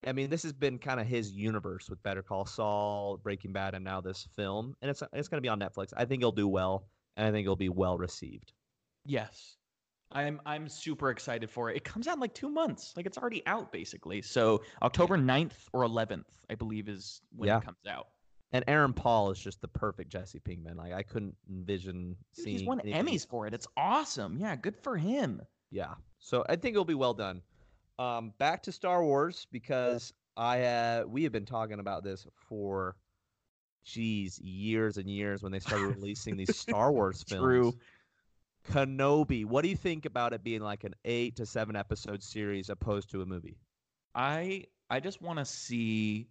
[0.06, 3.74] I mean, this has been kind of his universe with Better Call Saul, Breaking Bad,
[3.74, 5.92] and now this film, and it's it's gonna be on Netflix.
[5.96, 8.52] I think it'll do well, and I think it'll be well received.
[9.04, 9.56] Yes.
[10.12, 11.76] I'm I'm super excited for it.
[11.76, 12.94] It comes out in like two months.
[12.96, 14.22] Like it's already out basically.
[14.22, 17.58] So October 9th or 11th, I believe, is when Yeah.
[17.58, 18.08] it comes out.
[18.52, 20.76] And Aaron Paul is just the perfect Jesse Pinkman.
[20.76, 22.58] Like I couldn't envision Dude, seeing.
[22.58, 23.52] he's won anything- Emmys for it.
[23.54, 24.38] It's awesome.
[24.38, 25.42] Yeah, good for him.
[25.70, 25.94] Yeah.
[26.20, 27.42] So I think it'll be well done.
[27.98, 32.94] Um, back to Star Wars because I uh, we have been talking about this for,
[33.84, 37.42] geez, years and years when they started releasing these Star Wars films.
[37.42, 37.74] True.
[38.70, 39.44] Kenobi.
[39.44, 43.10] What do you think about it being like an eight to seven episode series opposed
[43.10, 43.58] to a movie?
[44.14, 46.28] I I just want to see.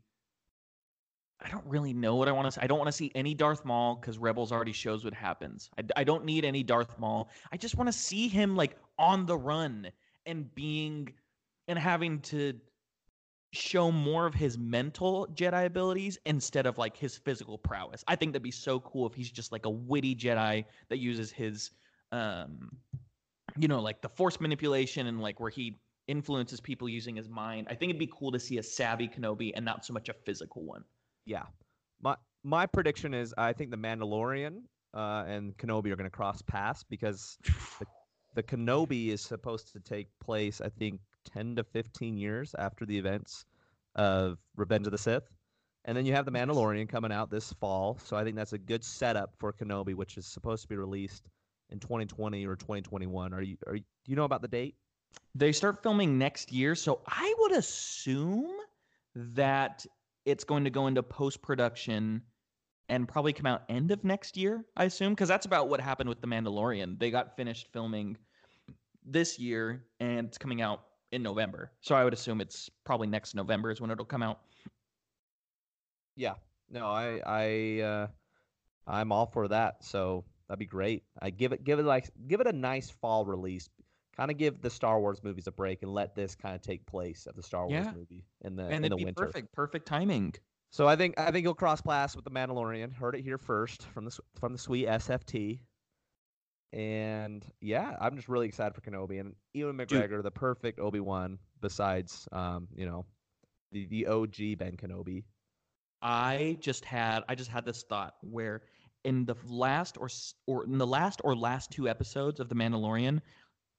[1.43, 2.63] I don't really know what I want to.
[2.63, 5.69] I don't want to see any Darth Maul because Rebels already shows what happens.
[5.77, 7.29] I, I don't need any Darth Maul.
[7.51, 9.89] I just want to see him like on the run
[10.25, 11.13] and being
[11.67, 12.53] and having to
[13.51, 18.03] show more of his mental Jedi abilities instead of like his physical prowess.
[18.07, 21.31] I think that'd be so cool if he's just like a witty Jedi that uses
[21.31, 21.71] his
[22.11, 22.69] um
[23.57, 27.67] you know like the force manipulation and like where he influences people using his mind.
[27.69, 30.13] I think it'd be cool to see a savvy Kenobi and not so much a
[30.13, 30.83] physical one.
[31.25, 31.43] Yeah.
[32.01, 34.61] My my prediction is I think the Mandalorian
[34.93, 37.37] uh, and Kenobi are going to cross paths because
[37.79, 37.85] the,
[38.35, 40.99] the Kenobi is supposed to take place I think
[41.33, 43.45] 10 to 15 years after the events
[43.95, 45.23] of Revenge of the Sith.
[45.85, 48.57] And then you have the Mandalorian coming out this fall, so I think that's a
[48.57, 51.29] good setup for Kenobi which is supposed to be released
[51.69, 53.33] in 2020 or 2021.
[53.33, 54.75] Are you are you, do you know about the date?
[55.33, 58.51] They start filming next year, so I would assume
[59.15, 59.85] that
[60.25, 62.21] it's going to go into post production
[62.89, 66.09] and probably come out end of next year, I assume, because that's about what happened
[66.09, 66.99] with The Mandalorian.
[66.99, 68.17] They got finished filming
[69.05, 71.71] this year, and it's coming out in November.
[71.81, 74.39] So I would assume it's probably next November is when it'll come out.
[76.15, 76.35] Yeah.
[76.69, 78.07] No, I I uh
[78.87, 79.83] I'm all for that.
[79.83, 81.03] So that'd be great.
[81.21, 83.69] I give it give it like give it a nice fall release.
[84.17, 86.85] Kind of give the Star Wars movies a break and let this kind of take
[86.85, 87.91] place at the Star Wars Yeah.
[87.93, 89.25] movie in the and in it'd the be winter.
[89.25, 90.33] perfect, perfect timing.
[90.71, 92.93] So I think I think you'll cross paths with the Mandalorian.
[92.93, 95.59] Heard it here first from the from the sweet SFT.
[96.73, 101.39] And yeah, I'm just really excited for Kenobi and Ewan McGregor, the perfect Obi Wan.
[101.61, 103.05] Besides, um, you know,
[103.71, 105.23] the the OG Ben Kenobi.
[106.01, 108.63] I just had I just had this thought where
[109.05, 110.09] in the last or
[110.47, 113.21] or in the last or last two episodes of The Mandalorian,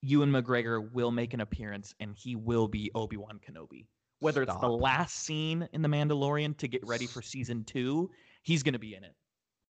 [0.03, 3.87] Ewan McGregor will make an appearance and he will be Obi Wan Kenobi.
[4.21, 8.11] Whether it's the last scene in The Mandalorian to get ready for season two,
[8.43, 9.15] he's gonna be in it.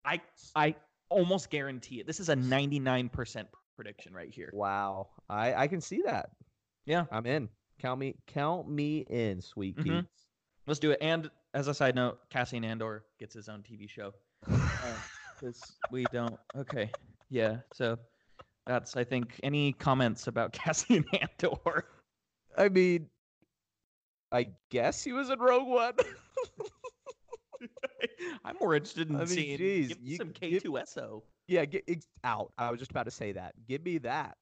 [0.05, 0.21] I
[0.55, 0.77] I
[1.09, 2.07] almost guarantee it.
[2.07, 4.51] This is a ninety nine percent prediction right here.
[4.53, 6.31] Wow, I I can see that.
[6.85, 7.07] Yeah.
[7.11, 7.49] I'm in.
[7.81, 9.83] Count me count me in, sweet Mhm.
[9.83, 10.05] Pete.
[10.67, 10.99] Let's do it.
[11.01, 14.13] And as a side note, Cassian Andor gets his own TV show.
[15.39, 16.37] because we don't.
[16.57, 16.91] Okay,
[17.31, 17.59] yeah.
[17.73, 17.99] So
[18.67, 19.39] that's I think.
[19.43, 21.85] Any comments about Cassian Andor?
[22.57, 23.09] I mean,
[24.33, 25.93] I guess he was in Rogue One.
[28.45, 31.23] I'm more interested in I mean, seeing geez, give you- some K2SO.
[31.49, 32.53] yeah, get it's out.
[32.59, 33.55] I was just about to say that.
[33.69, 34.37] Give me that.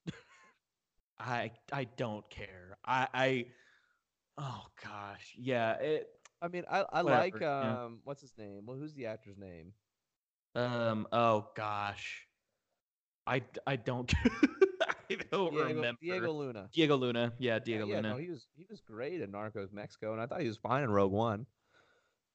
[1.19, 2.77] I I don't care.
[2.85, 3.47] I I.
[4.37, 5.75] Oh gosh, yeah.
[5.75, 6.09] It,
[6.43, 7.85] I mean, I I like Whatever, yeah.
[7.85, 8.63] um, what's his name?
[8.67, 9.73] Well, who's the actor's name?
[10.55, 11.07] Um.
[11.13, 12.27] Oh gosh.
[13.27, 14.13] I I don't.
[15.11, 15.99] I don't Diego, remember.
[16.01, 16.69] Diego Luna.
[16.73, 17.33] Diego Luna.
[17.39, 18.11] Yeah, Yeah, Diego yeah, Luna.
[18.11, 20.83] no, he was he was great in Narcos Mexico, and I thought he was fine
[20.83, 21.47] in Rogue One.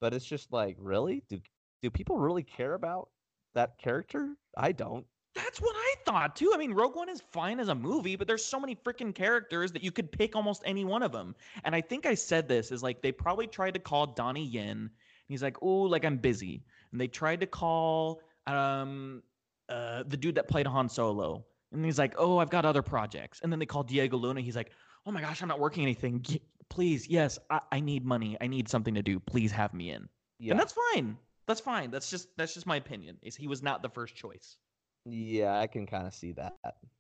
[0.02, 1.40] But it's just like, really, do
[1.82, 3.10] do people really care about
[3.56, 4.36] that character?
[4.58, 5.06] I don't.
[5.36, 6.52] That's what I thought too.
[6.54, 9.72] I mean, Rogue One is fine as a movie, but there's so many freaking characters
[9.72, 11.36] that you could pick almost any one of them.
[11.64, 14.78] And I think I said this is like they probably tried to call Donnie Yen.
[14.78, 14.90] And
[15.28, 19.22] he's like, "Oh, like I'm busy." And they tried to call um
[19.68, 21.46] uh the dude that played Han Solo.
[21.72, 24.42] And he's like, "Oh, I've got other projects." And then they call Diego Luna.
[24.42, 24.72] He's like,
[25.06, 26.22] "Oh my gosh, I'm not working anything.
[26.22, 28.38] G- Please, yes, I, I need money.
[28.42, 29.20] I need something to do.
[29.20, 31.18] Please have me in." Yeah, And that's fine.
[31.46, 31.92] That's fine.
[31.92, 33.18] That's just that's just my opinion.
[33.22, 34.58] Is he was not the first choice.
[35.06, 36.54] yeah, I can kind of see that.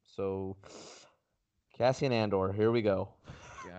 [0.05, 0.57] So,
[1.77, 3.09] Cassian Andor, here we go.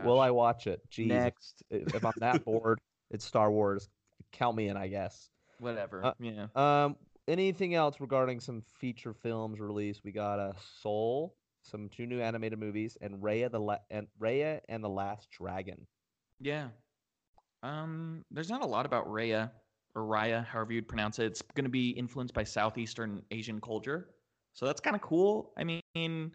[0.04, 0.80] Will I watch it?
[0.90, 1.62] Jeez, Next.
[1.70, 3.88] if I'm that bored, it's Star Wars.
[4.32, 5.28] Count me in, I guess.
[5.60, 6.04] Whatever.
[6.04, 6.46] Uh, yeah.
[6.56, 6.96] Um,
[7.28, 10.02] anything else regarding some feature films released?
[10.04, 14.60] We got a Soul, some two new animated movies, and Raya the La- and Raya
[14.68, 15.86] and the Last Dragon.
[16.40, 16.68] Yeah.
[17.62, 19.50] Um, there's not a lot about Raya
[19.94, 21.26] or Raya, however you'd pronounce it.
[21.26, 24.08] It's going to be influenced by Southeastern Asian culture,
[24.54, 25.52] so that's kind of cool.
[25.58, 26.32] I mean,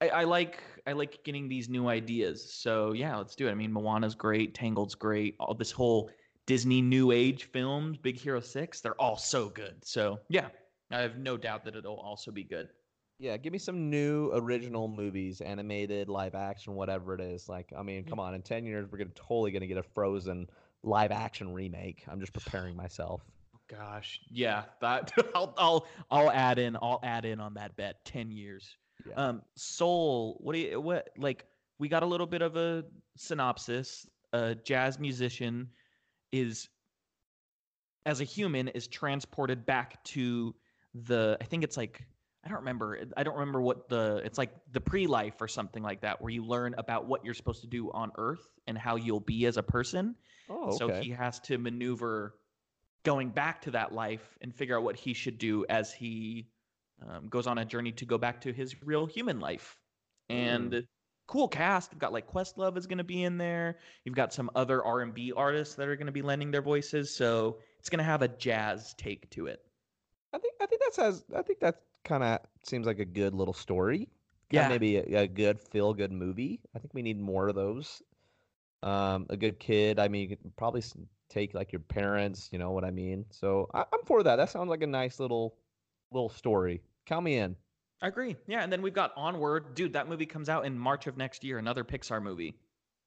[0.00, 2.54] I, I like I like getting these new ideas.
[2.54, 3.50] So yeah, let's do it.
[3.50, 5.36] I mean, Moana's great, Tangled's great.
[5.40, 6.10] All this whole
[6.46, 9.76] Disney New Age films, Big Hero Six, they're all so good.
[9.82, 10.48] So yeah,
[10.90, 12.68] I have no doubt that it'll also be good.
[13.18, 17.48] Yeah, give me some new original movies, animated, live action, whatever it is.
[17.48, 20.48] Like, I mean, come on, in ten years we're gonna totally gonna get a Frozen
[20.82, 22.04] live action remake.
[22.08, 23.22] I'm just preparing myself.
[23.68, 28.04] Gosh, yeah, that I'll I'll I'll add in I'll add in on that bet.
[28.04, 28.76] Ten years.
[29.08, 29.14] Yeah.
[29.14, 30.38] Um, Soul.
[30.40, 31.46] What do you what like?
[31.78, 32.84] We got a little bit of a
[33.16, 34.06] synopsis.
[34.32, 35.68] A jazz musician
[36.32, 36.68] is,
[38.04, 40.54] as a human, is transported back to
[40.94, 41.36] the.
[41.40, 42.04] I think it's like
[42.44, 42.98] I don't remember.
[43.16, 44.20] I don't remember what the.
[44.24, 47.60] It's like the pre-life or something like that, where you learn about what you're supposed
[47.60, 50.16] to do on Earth and how you'll be as a person.
[50.48, 52.34] Oh, So he has to maneuver
[53.04, 56.48] going back to that life and figure out what he should do as he
[57.08, 59.76] um, goes on a journey to go back to his real human life.
[60.28, 60.86] And
[61.26, 61.92] cool cast.
[61.92, 63.78] You've got like Questlove is going to be in there.
[64.04, 66.62] You've got some other R and B artists that are going to be lending their
[66.62, 67.14] voices.
[67.14, 69.64] So it's going to have a jazz take to it.
[70.32, 73.34] I think I think that says I think that kind of seems like a good
[73.34, 74.08] little story.
[74.50, 74.62] Yeah.
[74.62, 76.60] Yeah, maybe a, a good feel good movie.
[76.76, 78.02] I think we need more of those.
[78.82, 79.98] Um, a good kid.
[79.98, 80.82] I mean, you could probably
[81.30, 82.50] take like your parents.
[82.52, 83.24] You know what I mean?
[83.30, 84.36] So I, I'm for that.
[84.36, 85.56] That sounds like a nice little
[86.10, 86.82] little story.
[87.06, 87.56] Count me in.
[88.02, 88.36] I agree.
[88.46, 88.62] Yeah.
[88.62, 89.74] And then we've got Onward.
[89.74, 91.58] Dude, that movie comes out in March of next year.
[91.58, 92.54] Another Pixar movie.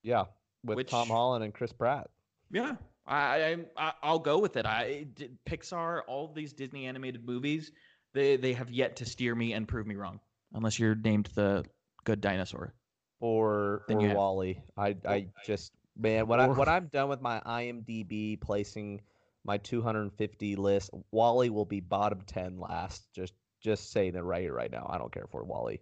[0.03, 0.25] Yeah,
[0.63, 2.09] with Which- Tom Holland and Chris Pratt.
[2.51, 3.57] Yeah, I, I
[3.89, 4.65] I- I'll go with it.
[4.65, 7.71] I did Pixar, all these Disney animated movies,
[8.13, 10.19] they they have yet to steer me and prove me wrong.
[10.53, 11.65] Unless you're named the
[12.05, 12.73] good dinosaur.
[13.19, 14.59] or Then or WALL-E.
[14.77, 19.01] I I just man when I Or- when I'm done with my IMDb placing
[19.43, 20.91] my 250 list.
[21.11, 23.07] WALL-E will be bottom 10 last.
[23.13, 23.33] Just
[23.65, 24.87] just saying it right here, right now.
[24.89, 25.81] I don't care for WALL-E.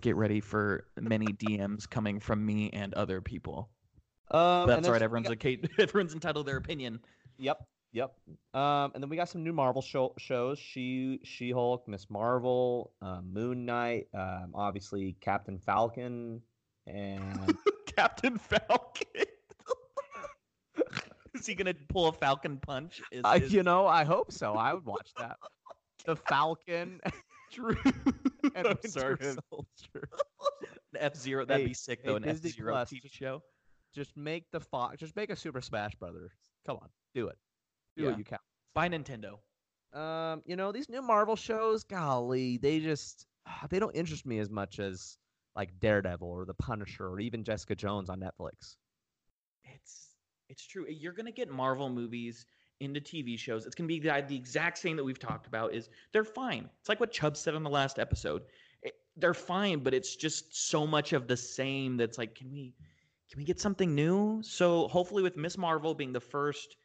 [0.00, 3.68] Get ready for many DMs coming from me and other people.
[4.30, 5.02] Um, That's right.
[5.02, 5.60] Everyone's got- okay.
[5.78, 7.00] Everyone's entitled to their opinion.
[7.38, 7.58] Yep,
[7.92, 8.14] yep.
[8.54, 12.92] Um, and then we got some new Marvel show- shows: She, She Hulk, Miss Marvel,
[13.02, 16.40] uh, Moon Knight, um, obviously Captain Falcon,
[16.86, 17.56] and
[17.96, 19.06] Captain Falcon.
[21.34, 23.02] Is he gonna pull a Falcon punch?
[23.12, 24.54] Is, is you know, I hope so.
[24.54, 25.36] I would watch that.
[26.06, 27.00] The Falcon
[27.52, 27.76] true?
[28.54, 29.16] and I'm sorry.
[30.98, 31.44] F Zero.
[31.44, 32.16] That'd Hey, be sick hey, though.
[32.16, 33.42] An F Zero TV just- show.
[33.94, 34.98] Just make the Fox.
[34.98, 36.30] Just make a Super Smash Brothers.
[36.66, 37.36] Come on, do it.
[37.96, 38.10] Do Yeah.
[38.10, 38.38] what you can.
[38.74, 39.38] By Nintendo.
[39.98, 43.26] Um, you know, these new Marvel shows, golly, they just
[43.70, 45.16] they don't interest me as much as
[45.54, 48.76] like Daredevil or The Punisher or even Jessica Jones on Netflix.
[49.64, 50.10] It's
[50.50, 50.84] it's true.
[50.88, 52.44] You're gonna get Marvel movies
[52.80, 53.66] into TV shows.
[53.66, 55.74] It's gonna be the, exact same that we've talked about.
[55.74, 56.68] Is they're fine.
[56.80, 58.42] It's like what Chubb said on the last episode.
[58.82, 61.96] It, they're fine, but it's just so much of the same.
[61.96, 62.74] That's like, can we
[63.30, 64.40] can we get something new?
[64.42, 66.76] So hopefully, with Miss Marvel being the first.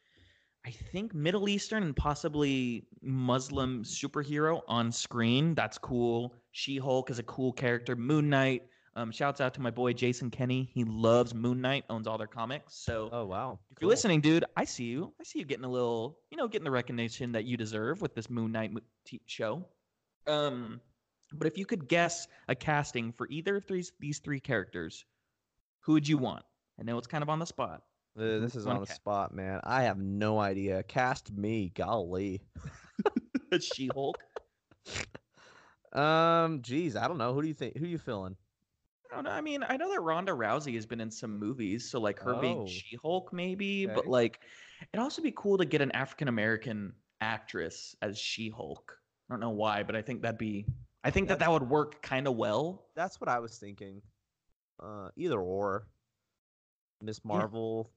[0.64, 5.56] I think Middle Eastern and possibly Muslim superhero on screen.
[5.56, 6.36] That's cool.
[6.52, 7.96] She Hulk is a cool character.
[7.96, 8.62] Moon Knight.
[8.94, 10.70] Um, shouts out to my boy Jason Kenny.
[10.74, 12.74] He loves Moon Knight, owns all their comics.
[12.76, 13.58] So Oh wow.
[13.70, 15.14] if you're listening, dude, I see you.
[15.18, 18.14] I see you getting a little, you know, getting the recognition that you deserve with
[18.14, 18.70] this Moon Knight
[19.26, 19.64] show.
[20.26, 20.80] Um,
[21.32, 25.06] but if you could guess a casting for either of these these three characters,
[25.80, 26.44] who would you want?
[26.78, 27.82] I know it's kind of on the spot.
[28.18, 28.96] Uh, this is on the cat.
[28.96, 29.60] spot, man.
[29.64, 30.82] I have no idea.
[30.82, 32.42] Cast me, golly.
[33.60, 34.18] She Hulk.
[35.92, 37.34] Um, geez, I don't know.
[37.34, 37.76] Who do you think?
[37.76, 38.34] Who you feeling?
[39.12, 39.30] I don't know.
[39.30, 42.34] I mean, I know that Ronda Rousey has been in some movies, so like her
[42.34, 42.40] Oh.
[42.40, 43.86] being She Hulk, maybe.
[43.86, 44.40] But like,
[44.92, 48.98] it'd also be cool to get an African American actress as She Hulk.
[49.28, 50.66] I don't know why, but I think that'd be.
[51.04, 52.86] I think that that would work kind of well.
[52.94, 54.00] That's what I was thinking.
[54.82, 55.86] Uh, either or.
[57.02, 57.90] Miss Marvel.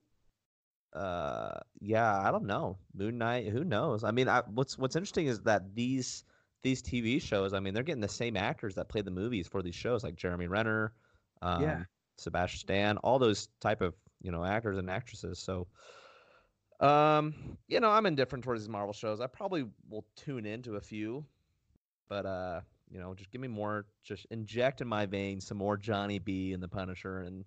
[0.91, 2.77] Uh, yeah, I don't know.
[2.93, 3.47] Moon Knight.
[3.49, 4.03] Who knows?
[4.03, 6.23] I mean, I, what's what's interesting is that these
[6.63, 7.53] these TV shows.
[7.53, 10.15] I mean, they're getting the same actors that play the movies for these shows, like
[10.15, 10.93] Jeremy Renner,
[11.41, 11.83] um, Yeah.
[12.17, 15.39] Sebastian Stan, all those type of you know actors and actresses.
[15.39, 15.67] So,
[16.79, 19.19] um, you know, I'm indifferent towards these Marvel shows.
[19.21, 21.25] I probably will tune into a few,
[22.09, 23.85] but uh, you know, just give me more.
[24.03, 27.45] Just inject in my veins some more Johnny B and the Punisher and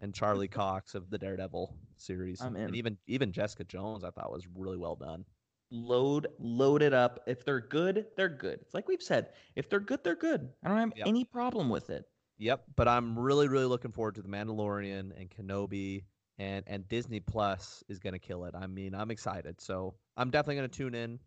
[0.00, 2.62] and Charlie Cox of the Daredevil series, I'm in.
[2.62, 4.04] and even even Jessica Jones.
[4.04, 5.24] I thought was really well done.
[5.70, 7.20] Load, load it up.
[7.26, 8.60] If they're good, they're good.
[8.62, 9.34] It's like we've said.
[9.54, 10.48] If they're good, they're good.
[10.64, 11.06] I don't have Yep.
[11.06, 12.06] any problem with it.
[12.38, 16.04] Yep, but I'm really really looking forward to the Mandalorian and Kenobi.
[16.40, 18.54] And, and Disney Plus is gonna kill it.
[18.54, 19.60] I mean, I'm excited.
[19.60, 21.18] So I'm definitely gonna tune in.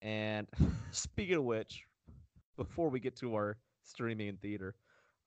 [0.00, 0.46] And
[0.92, 1.82] speaking of which,
[2.56, 4.76] before we get to our streaming in theater,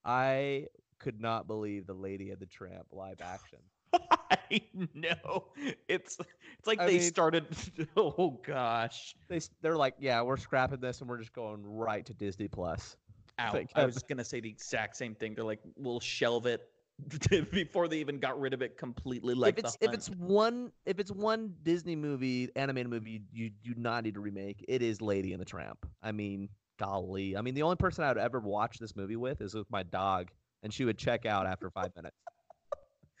[0.02, 3.58] I could not believe the Lady of the Tramp live action.
[4.30, 4.62] I
[4.94, 5.48] know.
[5.88, 6.16] It's
[6.58, 7.46] it's like I they mean- started.
[7.96, 9.14] Oh gosh.
[9.28, 12.96] They they're like, yeah, we're scrapping this and we're just going right to Disney Plus.
[13.42, 13.52] Ow.
[13.52, 15.34] Like, I was gonna say the exact same thing.
[15.34, 16.68] They're like, we'll shelve it
[17.50, 19.34] before they even got rid of it completely.
[19.34, 23.74] Like if it's if it's one if it's one Disney movie animated movie you, you
[23.74, 25.86] do not need to remake, it is Lady and the Tramp.
[26.02, 27.36] I mean, golly.
[27.36, 29.82] I mean, the only person I would ever watch this movie with is with my
[29.82, 30.30] dog,
[30.62, 32.16] and she would check out after five minutes.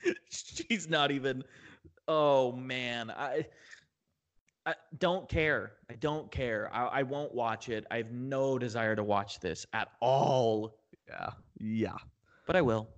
[0.30, 1.42] she's not even.
[2.08, 3.46] Oh man, I.
[4.64, 5.72] I don't care.
[5.90, 6.70] I don't care.
[6.72, 7.84] I, I won't watch it.
[7.90, 10.76] I have no desire to watch this at all.
[11.08, 11.96] Yeah, yeah,
[12.46, 12.88] But I will.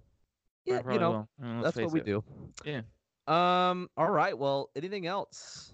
[0.69, 0.77] I yeah.
[0.77, 1.29] You probably know.
[1.43, 2.07] I let's that's what we it.
[2.07, 2.25] do.
[2.65, 2.83] Yeah.
[3.27, 3.89] Um.
[3.97, 4.37] All right.
[4.37, 5.73] Well, anything else?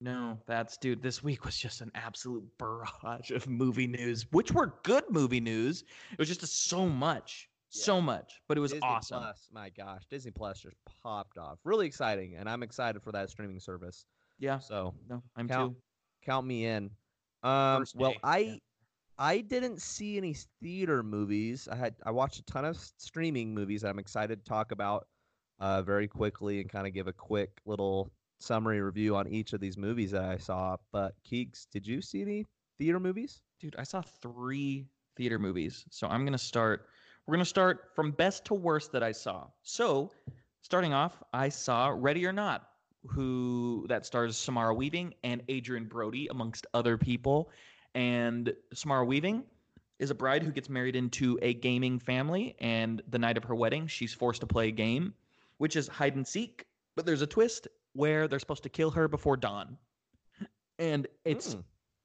[0.00, 1.00] No, that's dude.
[1.02, 5.84] This week was just an absolute barrage of movie news, which were good movie news.
[6.10, 9.20] It was just a, so much, so much, but it was Disney awesome.
[9.20, 11.58] Plus, my gosh, Disney Plus just popped off.
[11.64, 14.04] Really exciting, and I'm excited for that streaming service.
[14.38, 15.82] Yeah, So no, I'm Count- too.
[16.24, 16.90] count me in.
[17.42, 18.54] Um, well, I yeah.
[19.18, 21.68] I didn't see any theater movies.
[21.70, 25.06] I had I watched a ton of streaming movies that I'm excited to talk about
[25.60, 28.10] uh, very quickly and kind of give a quick little
[28.40, 30.76] summary review on each of these movies that I saw.
[30.92, 32.46] But Keeks, did you see any
[32.78, 33.42] theater movies?
[33.60, 36.86] Dude, I saw three theater movies, so I'm gonna start.
[37.26, 39.46] We're gonna start from best to worst that I saw.
[39.62, 40.10] So,
[40.62, 42.66] starting off, I saw Ready or Not,
[43.06, 47.50] who that stars Samara Weaving and Adrien Brody, amongst other people.
[47.94, 49.44] And Samara Weaving
[49.98, 53.54] is a bride who gets married into a gaming family, and the night of her
[53.54, 55.14] wedding, she's forced to play a game,
[55.58, 56.66] which is hide and seek.
[56.96, 57.68] But there's a twist.
[57.94, 59.76] where they're supposed to kill her before dawn,
[60.78, 61.64] and it's Mm.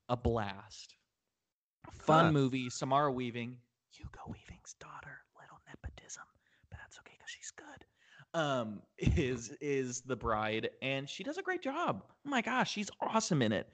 [0.10, 0.98] a blast.
[1.94, 2.32] Fun Huh.
[2.34, 2.70] movie.
[2.70, 3.58] Samara Weaving,
[3.90, 5.24] Hugo Weaving's daughter.
[5.40, 6.26] Little nepotism,
[6.70, 7.86] but that's okay because she's good.
[8.34, 12.04] Um, is is the bride, and she does a great job.
[12.08, 13.70] Oh my gosh, she's awesome in it.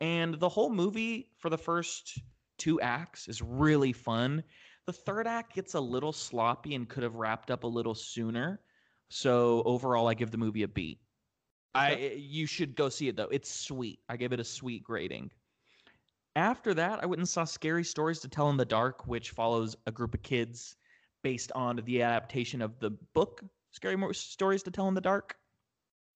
[0.00, 2.18] And the whole movie for the first
[2.58, 4.42] two acts is really fun.
[4.86, 8.60] The third act gets a little sloppy and could have wrapped up a little sooner.
[9.08, 11.00] So overall, I give the movie a B.
[11.74, 13.28] I you should go see it though.
[13.30, 14.00] It's sweet.
[14.08, 15.30] I give it a sweet grading.
[16.34, 19.76] After that, I went and saw Scary Stories to Tell in the Dark, which follows
[19.86, 20.76] a group of kids
[21.22, 23.42] based on the adaptation of the book
[23.72, 25.36] Scary Stories to Tell in the Dark.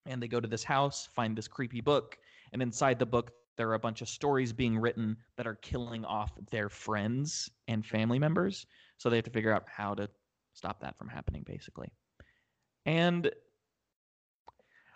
[0.07, 2.17] And they go to this house, find this creepy book,
[2.53, 6.05] and inside the book there are a bunch of stories being written that are killing
[6.05, 8.67] off their friends and family members.
[8.99, 10.09] So they have to figure out how to
[10.53, 11.89] stop that from happening, basically.
[12.85, 13.31] And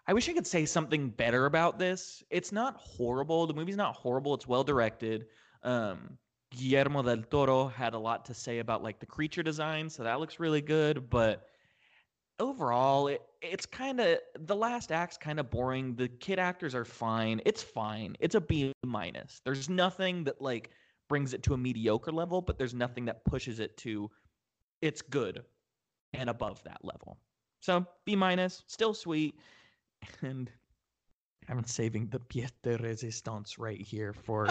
[0.06, 2.22] I wish I could say something better about this.
[2.30, 3.46] It's not horrible.
[3.46, 4.34] The movie's not horrible.
[4.34, 5.26] It's well directed.
[5.62, 6.18] Um,
[6.50, 10.20] Guillermo del Toro had a lot to say about like the creature design, so that
[10.20, 11.08] looks really good.
[11.08, 11.46] But
[12.40, 15.94] overall, it, it's kind of the last act's kind of boring.
[15.94, 17.40] The kid actors are fine.
[17.44, 18.16] It's fine.
[18.20, 19.40] It's a B minus.
[19.44, 20.70] There's nothing that like
[21.08, 24.10] brings it to a mediocre level, but there's nothing that pushes it to
[24.82, 25.44] it's good
[26.14, 27.18] and above that level.
[27.60, 29.36] So B minus, still sweet.
[30.22, 30.50] And
[31.48, 34.48] I'm saving the pièce de résistance right here for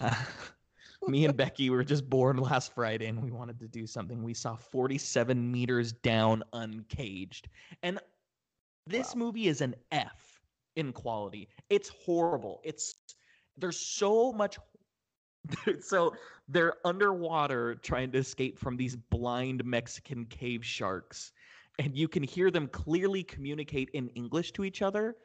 [0.00, 0.14] Uh,
[1.08, 4.22] me and Becky were just bored last Friday and we wanted to do something.
[4.22, 7.48] We saw 47 meters down uncaged.
[7.82, 8.00] And
[8.86, 9.20] this Wow.
[9.20, 10.40] movie is an F
[10.76, 11.48] in quality.
[11.70, 12.60] It's horrible.
[12.64, 12.94] It's
[13.56, 14.58] there's so much
[15.80, 16.12] so
[16.48, 21.32] they're underwater trying to escape from these blind Mexican cave sharks
[21.78, 25.16] and you can hear them clearly communicate in English to each other,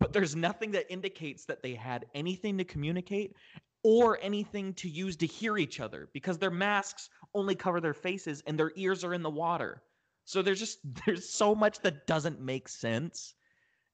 [0.00, 3.36] but there's nothing that indicates that they had anything to communicate
[3.82, 8.42] or anything to use to hear each other because their masks only cover their faces
[8.46, 9.82] and their ears are in the water.
[10.24, 13.34] So there's just there's so much that doesn't make sense.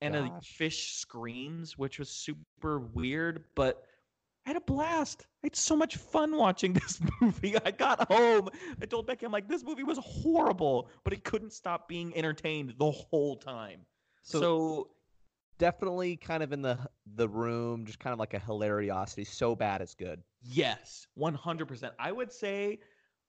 [0.01, 3.83] And a fish screams, which was super weird, but
[4.47, 5.27] I had a blast.
[5.43, 7.57] I had so much fun watching this movie.
[7.67, 8.49] I got home.
[8.81, 12.75] I told Becky, I'm like, this movie was horrible, but it couldn't stop being entertained
[12.79, 13.81] the whole time.
[14.23, 14.89] So, so
[15.59, 16.79] definitely kind of in the
[17.17, 19.27] the room, just kind of like a hilariosity.
[19.27, 20.23] So bad it's good.
[20.43, 21.91] Yes, 100%.
[21.99, 22.79] I would say,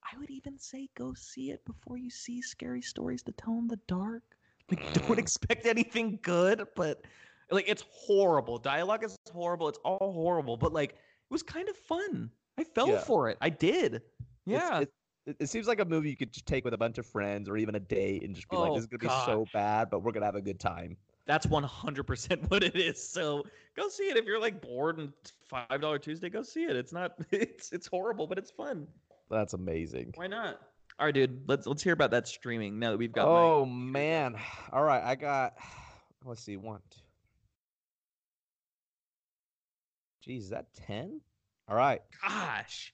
[0.04, 3.68] I would even say go see it before you see Scary Stories to Tell in
[3.68, 4.24] the Dark.
[4.70, 5.18] Like, don't mm.
[5.18, 7.04] expect anything good, but
[7.52, 8.60] like, it's horrible.
[8.60, 9.68] Dialogue is horrible.
[9.68, 12.30] It's all horrible, but like, it was kind of fun.
[12.58, 13.00] I fell Yeah.
[13.00, 13.38] for it.
[13.42, 14.02] I did.
[14.46, 14.82] Yeah.
[14.82, 14.92] it,
[15.26, 17.50] it, it seems like a movie you could just take with a bunch of friends
[17.50, 19.90] or even a date and just be like, Oh, "This is gonna be so bad,
[19.90, 20.98] but we're gonna have a good time."
[21.30, 23.08] That's 100% what it is.
[23.08, 23.44] So
[23.78, 24.18] go see it.
[24.18, 25.14] If you're like bored and
[25.54, 26.76] $5 Tuesday, go see it.
[26.76, 28.88] It's not, it's, it's horrible, but it's fun.
[29.30, 30.14] That's amazing.
[30.16, 30.60] Why not?
[30.98, 31.44] All right, dude.
[31.48, 33.28] Let's let's hear about that streaming now that we've got.
[33.28, 34.36] my- Oh man!
[34.74, 35.54] All right, I got.
[36.26, 37.00] Let's see, one, two.
[40.24, 41.22] Geez, is that ten?
[41.70, 42.94] All right, Gosh.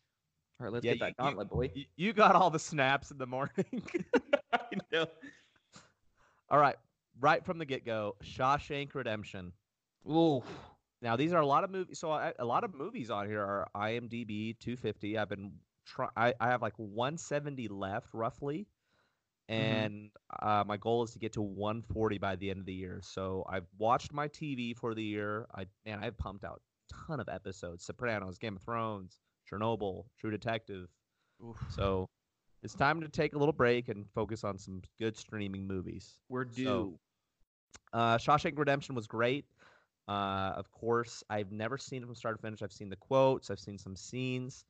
[0.60, 1.72] All right, let's Yeah, get that you- gauntlet, boy.
[1.74, 3.66] you, you got all the snaps in the morning.
[4.54, 4.60] I
[4.92, 5.08] know.
[6.52, 6.76] all right,
[7.20, 9.54] right from the get go, Shawshank Redemption.
[10.10, 10.44] Ooh.
[11.02, 12.00] Now these are a lot of movies.
[12.00, 15.18] So I, a lot of movies on here are IMDb 250.
[15.18, 15.52] I've been
[15.86, 16.08] try.
[16.16, 18.68] I, I have like 170 left roughly,
[19.48, 20.10] and
[20.42, 23.02] uh, my goal is to get to 140 by the end of the year.
[23.04, 25.48] So I've watched my TV for the year.
[25.54, 26.62] I man, I've pumped out
[26.92, 29.20] a ton of episodes: Sopranos, Game of Thrones,
[29.52, 30.88] Chernobyl, True Detective.
[31.70, 32.10] So
[32.64, 36.20] it's time to take a little break and focus on some good streaming movies.
[36.30, 36.64] We're due.
[36.64, 37.00] So-
[37.94, 39.46] Uh, Shawshank Redemption was great.
[40.08, 42.62] Uh, of course, I've never seen it from start to finish.
[42.62, 44.66] I've seen the quotes, I've seen some scenes.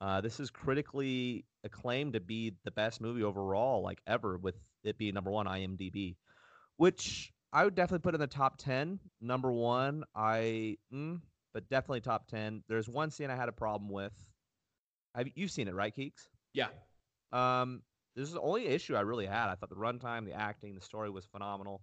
[0.00, 4.98] Uh, this is critically acclaimed to be the best movie overall, like ever, with it
[4.98, 6.16] being number one IMDb,
[6.76, 8.98] which I would definitely put in the top ten.
[9.20, 11.20] Number one, I, mm,
[11.54, 12.62] but definitely top ten.
[12.68, 14.12] There's one scene I had a problem with.
[15.14, 16.28] Have you've seen it, right, Keeks?
[16.52, 16.68] yeah.
[17.34, 17.82] Um,
[18.14, 19.48] this is the only issue I really had.
[19.50, 21.82] I thought the runtime, the acting, the story was phenomenal.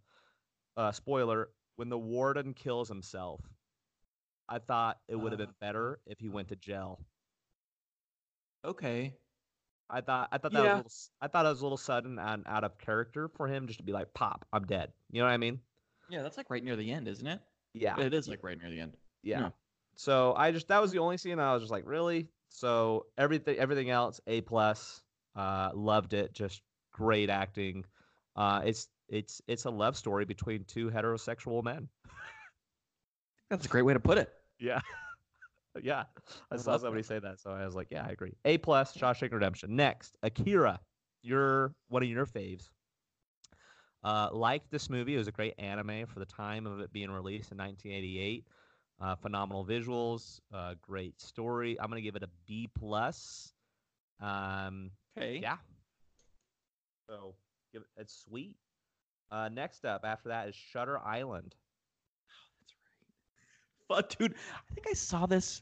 [0.78, 3.42] Uh, spoiler: when the warden kills himself,
[4.48, 7.00] I thought it would have been better if he went to jail.
[8.64, 9.14] Okay.
[9.90, 10.76] I thought I thought that was a Yeah.
[10.78, 13.68] little, s- I thought it was a little sudden and out of character for him
[13.68, 15.60] just to be like, "Pop, I'm dead." You know what I mean?
[16.10, 17.42] Yeah, that's like right near the end, isn't it?
[17.74, 18.94] Yeah, It is like right near the end.
[19.24, 19.40] yeah.
[19.42, 19.50] yeah.
[19.96, 22.30] So I just that was the only scene I was just like, really.
[22.50, 25.02] So everything everything else, a plus.
[25.36, 26.34] Uh, loved it.
[26.34, 26.62] Just
[26.92, 27.86] great acting.
[28.36, 31.88] Uh, it's it's it's a love story between two heterosexual men.
[33.50, 34.32] That's a great way to put it.
[34.60, 34.80] Yeah.
[35.82, 36.04] yeah.
[36.52, 37.08] I I saw somebody that.
[37.08, 38.34] say that, so I was like, yeah, I agree.
[38.46, 39.76] A plus, Shawshank Redemption.
[39.76, 40.80] Next, Akira.
[41.24, 42.70] You're one of your faves.
[44.04, 45.14] Uh, liked this movie.
[45.14, 48.46] It was a great anime for the time of it being released in 1988.
[49.00, 51.80] Uh, phenomenal visuals, uh, great story.
[51.80, 53.54] I'm gonna give it a B plus.
[54.22, 55.40] Um, Okay.
[55.42, 55.58] yeah.
[57.10, 57.36] So
[57.74, 58.56] give it's sweet.
[59.32, 61.56] Uh, next up after that is Shutter Island.
[62.60, 63.08] That's right.
[63.88, 65.62] But dude, I think I saw this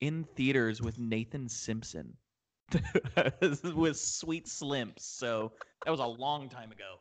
[0.00, 2.16] in theaters with Nathan Simpson.
[3.74, 5.00] with Sweet Slimps.
[5.00, 5.52] So
[5.84, 6.96] that was a long time ago.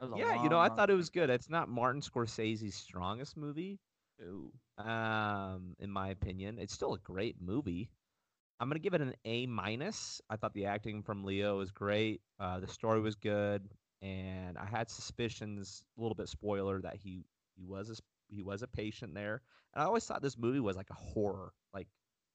[0.00, 1.30] That was a Yeah, you know, I thought it was good.
[1.30, 3.78] It's not Martin Scorsese's strongest movie,
[4.22, 4.52] Ooh.
[4.78, 6.58] um, in my opinion.
[6.58, 7.90] It's still a great movie.
[8.60, 10.20] I'm gonna give it an A minus.
[10.30, 12.20] I thought the acting from Leo was great.
[12.38, 13.68] Uh, the story was good,
[14.00, 17.24] and I had suspicions, a little bit spoiler, that he
[17.56, 17.96] he was a,
[18.28, 19.42] he was a patient there.
[19.74, 21.88] And I always thought this movie was like a horror, like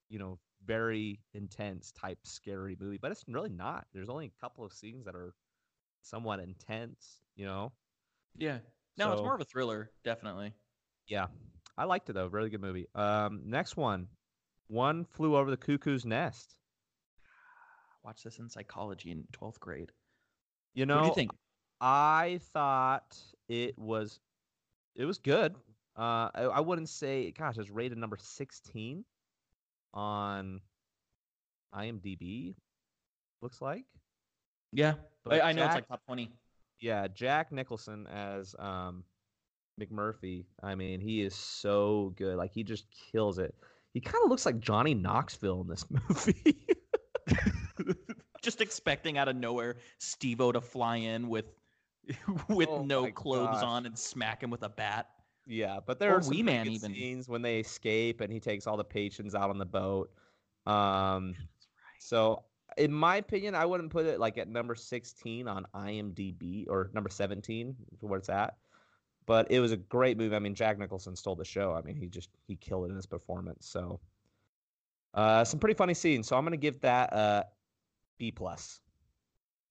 [0.10, 2.98] you know, very intense type scary movie.
[3.02, 3.86] But it's really not.
[3.94, 5.34] There's only a couple of scenes that are
[6.02, 7.72] somewhat intense, you know.
[8.38, 8.60] Yeah.
[8.98, 10.54] No, it's more of a thriller, definitely.
[11.08, 11.28] Yeah,
[11.78, 12.28] I liked it though.
[12.28, 12.88] Really good movie.
[12.96, 14.08] Um, next one,
[14.68, 16.56] one flew over the cuckoo's nest.
[18.04, 19.92] Watched this in psychology in 12th grade.
[20.74, 21.32] You know, what do you think?
[21.82, 23.18] I thought
[23.50, 24.20] it was,
[24.96, 25.56] it was good.
[25.98, 29.04] Uh, I, I wouldn't say, gosh, it's rated number sixteen
[29.94, 30.62] on
[31.74, 32.56] IMDb.
[33.42, 33.86] Looks like.
[34.72, 34.94] Yeah.
[35.24, 36.32] But I, I know it's like top 20.
[36.80, 39.04] Yeah, Jack Nicholson as um
[39.82, 40.46] McMurphy.
[40.62, 42.36] I mean, he is so good.
[42.38, 43.56] Like he just kills it.
[43.94, 46.68] He kind of looks like Johnny Knoxville in this movie.
[48.42, 51.46] Just expecting out of nowhere Steve-O to fly in with
[52.50, 53.64] with Oh no clothes gosh.
[53.64, 55.10] on and smack him with a bat.
[55.46, 56.94] yeah, but there Or are some Man even.
[56.94, 60.12] scenes when they escape and he takes all the patients out on the boat.
[60.66, 61.36] Um,
[62.00, 62.44] so
[62.78, 67.10] in my opinion, I wouldn't put it like at number 16 on IMDb or number
[67.10, 68.56] 17 for where it's at.
[69.28, 70.36] But it was a great movie.
[70.36, 71.74] I mean, Jack Nicholson stole the show.
[71.74, 73.68] I mean, he just he killed it in his performance.
[73.68, 74.00] So
[75.14, 76.28] uh some pretty funny scenes.
[76.28, 77.44] So I'm gonna give that uh
[78.18, 78.80] B plus.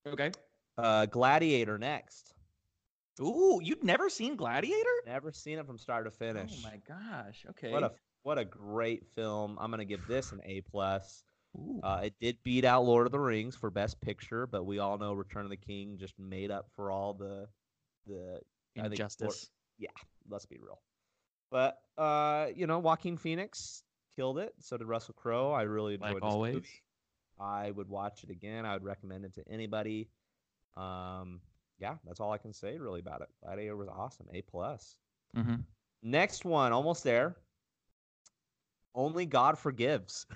[0.07, 0.31] Okay.
[0.77, 2.35] Uh Gladiator next.
[3.19, 5.01] Ooh, you'd never seen Gladiator?
[5.07, 6.63] Never seen it from start to finish.
[6.63, 7.45] Oh my gosh.
[7.49, 7.71] Okay.
[7.71, 7.91] What a
[8.21, 9.57] what a great film.
[9.59, 11.23] I'm gonna give this an A plus.
[11.81, 14.99] Uh, it did beat out Lord of the Rings for Best Picture, but we all
[14.99, 17.47] know Return of the King just made up for all the
[18.05, 18.39] the
[18.79, 19.49] I think Lord- Injustice.
[20.29, 20.79] let's be real.
[21.51, 23.83] But uh, you know, Joaquin Phoenix
[24.15, 24.53] killed it.
[24.59, 25.51] So did Russell Crowe.
[25.51, 26.53] I really enjoyed Like always.
[26.55, 26.67] movie.
[27.39, 28.65] I would watch it again.
[28.65, 30.09] I would recommend it to anybody.
[30.75, 31.39] Um,
[31.79, 33.29] yeah, that's all I can say really about it.
[33.43, 34.25] Gladiator was awesome.
[34.33, 34.97] A plus.
[35.35, 35.55] Mm-hmm.
[36.03, 37.37] Next one, almost there.
[38.95, 40.25] Only God forgives.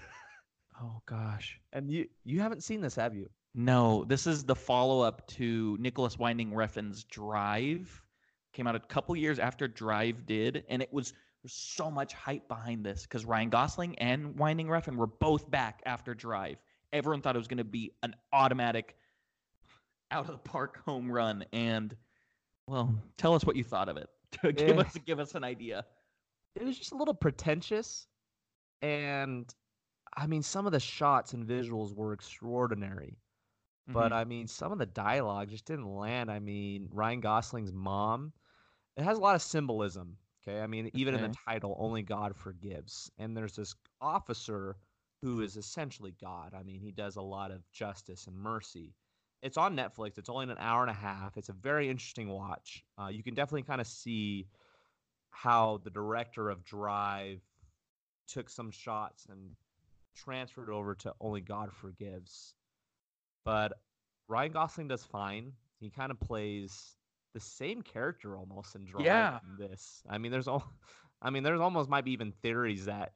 [0.81, 1.59] Oh gosh.
[1.73, 3.29] And you you haven't seen this, have you?
[3.53, 8.01] No, this is the follow-up to Nicolas Winding Refn's Drive.
[8.53, 12.47] Came out a couple years after Drive did, and it was there's so much hype
[12.47, 16.57] behind this because Ryan Gosling and Winding Refn were both back after Drive.
[16.93, 18.95] Everyone thought it was going to be an automatic
[20.11, 21.95] out of the park home run, and
[22.67, 24.09] well, tell us what you thought of it.
[24.55, 24.81] give Eh.
[24.81, 25.85] us give us an idea.
[26.55, 28.07] It was just a little pretentious,
[28.81, 29.53] and
[30.17, 33.17] I mean, some of the shots and visuals were extraordinary.
[33.87, 34.15] But Mhm.
[34.15, 36.29] I mean, some of the dialogue just didn't land.
[36.29, 38.31] I mean, Ryan Gosling's mom,
[39.01, 40.17] it has a lot of symbolism.
[40.47, 40.61] Okay.
[40.61, 43.11] I mean, even in the title, Only God Forgives.
[43.19, 44.75] And there's this officer
[45.21, 46.53] who is essentially God.
[46.57, 48.93] I mean, he does a lot of justice and mercy.
[49.43, 50.17] It's on Netflix.
[50.17, 51.37] It's only an hour and a half.
[51.37, 52.83] It's a very interesting watch.
[52.99, 54.47] Uh, you can definitely kind of see
[55.31, 57.41] how the director of Drive
[58.27, 59.55] took some shots and
[60.15, 62.53] transferred over to Only God Forgives.
[63.45, 63.73] But
[64.27, 65.53] Ryan Gosling does fine.
[65.79, 66.95] He kind of plays
[67.33, 69.39] the same character almost in Drive Yeah.
[69.57, 70.03] this.
[70.09, 70.63] I mean, there's all,
[71.21, 73.13] I mean, there's almost might be even theories that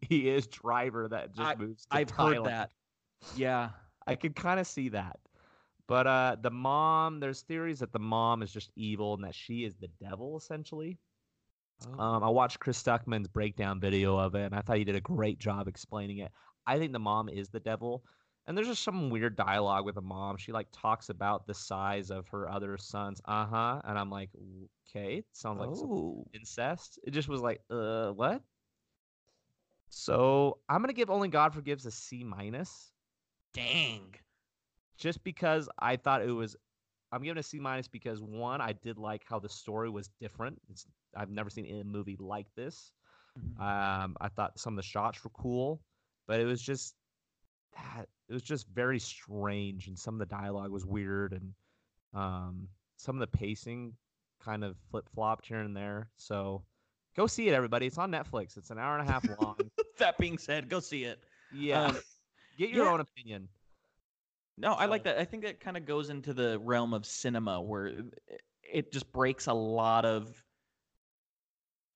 [0.00, 1.86] he is driver that just moves.
[1.86, 2.70] To I've heard that.
[3.36, 3.70] Yeah.
[4.06, 5.18] I could kind of see that.
[5.88, 9.64] But uh the mom, there's theories that the mom is just evil and that she
[9.64, 10.98] is the devil essentially.
[11.98, 12.00] Oh.
[12.02, 15.00] Um, I watched Chris Stuckman's breakdown video of it, and I thought he did a
[15.00, 16.30] great job explaining it.
[16.66, 18.04] I think the mom is the devil,
[18.46, 20.36] and there's just some weird dialogue with the mom.
[20.36, 23.20] She like talks about the size of her other sons.
[23.24, 23.80] Uh huh.
[23.84, 24.30] And I'm like,
[24.88, 26.26] okay, sounds like some oh.
[26.34, 26.98] incest.
[27.04, 28.42] It just was like, uh, what?
[29.90, 32.92] So I'm gonna give Only God Forgives a C minus
[33.52, 34.14] Dang.
[34.96, 36.56] just because I thought it was
[37.12, 40.60] I'm giving a C minus because one, I did like how the story was different.
[40.70, 42.90] It's I've never seen a movie like this.
[43.38, 43.60] Mhm.
[43.60, 45.82] Um, I thought some of the shots were cool,
[46.26, 46.96] but it was just
[47.76, 51.52] that it was just very strange, and some of the dialogue was weird, and
[52.14, 53.94] um, some of the pacing
[54.42, 56.08] kind of flip flopped here and there.
[56.16, 56.64] So
[57.16, 57.86] go see it, everybody.
[57.86, 58.56] It's on Netflix.
[58.56, 59.56] It's an hour and a half long.
[59.98, 61.20] that being said, go see it.
[61.54, 61.96] yeah, Um,
[62.58, 62.92] get your yeah.
[62.92, 63.48] own opinion.
[64.58, 65.18] No, I like that.
[65.18, 68.14] I think that kind of goes into the realm of cinema where it-
[68.62, 70.42] it just breaks a lot of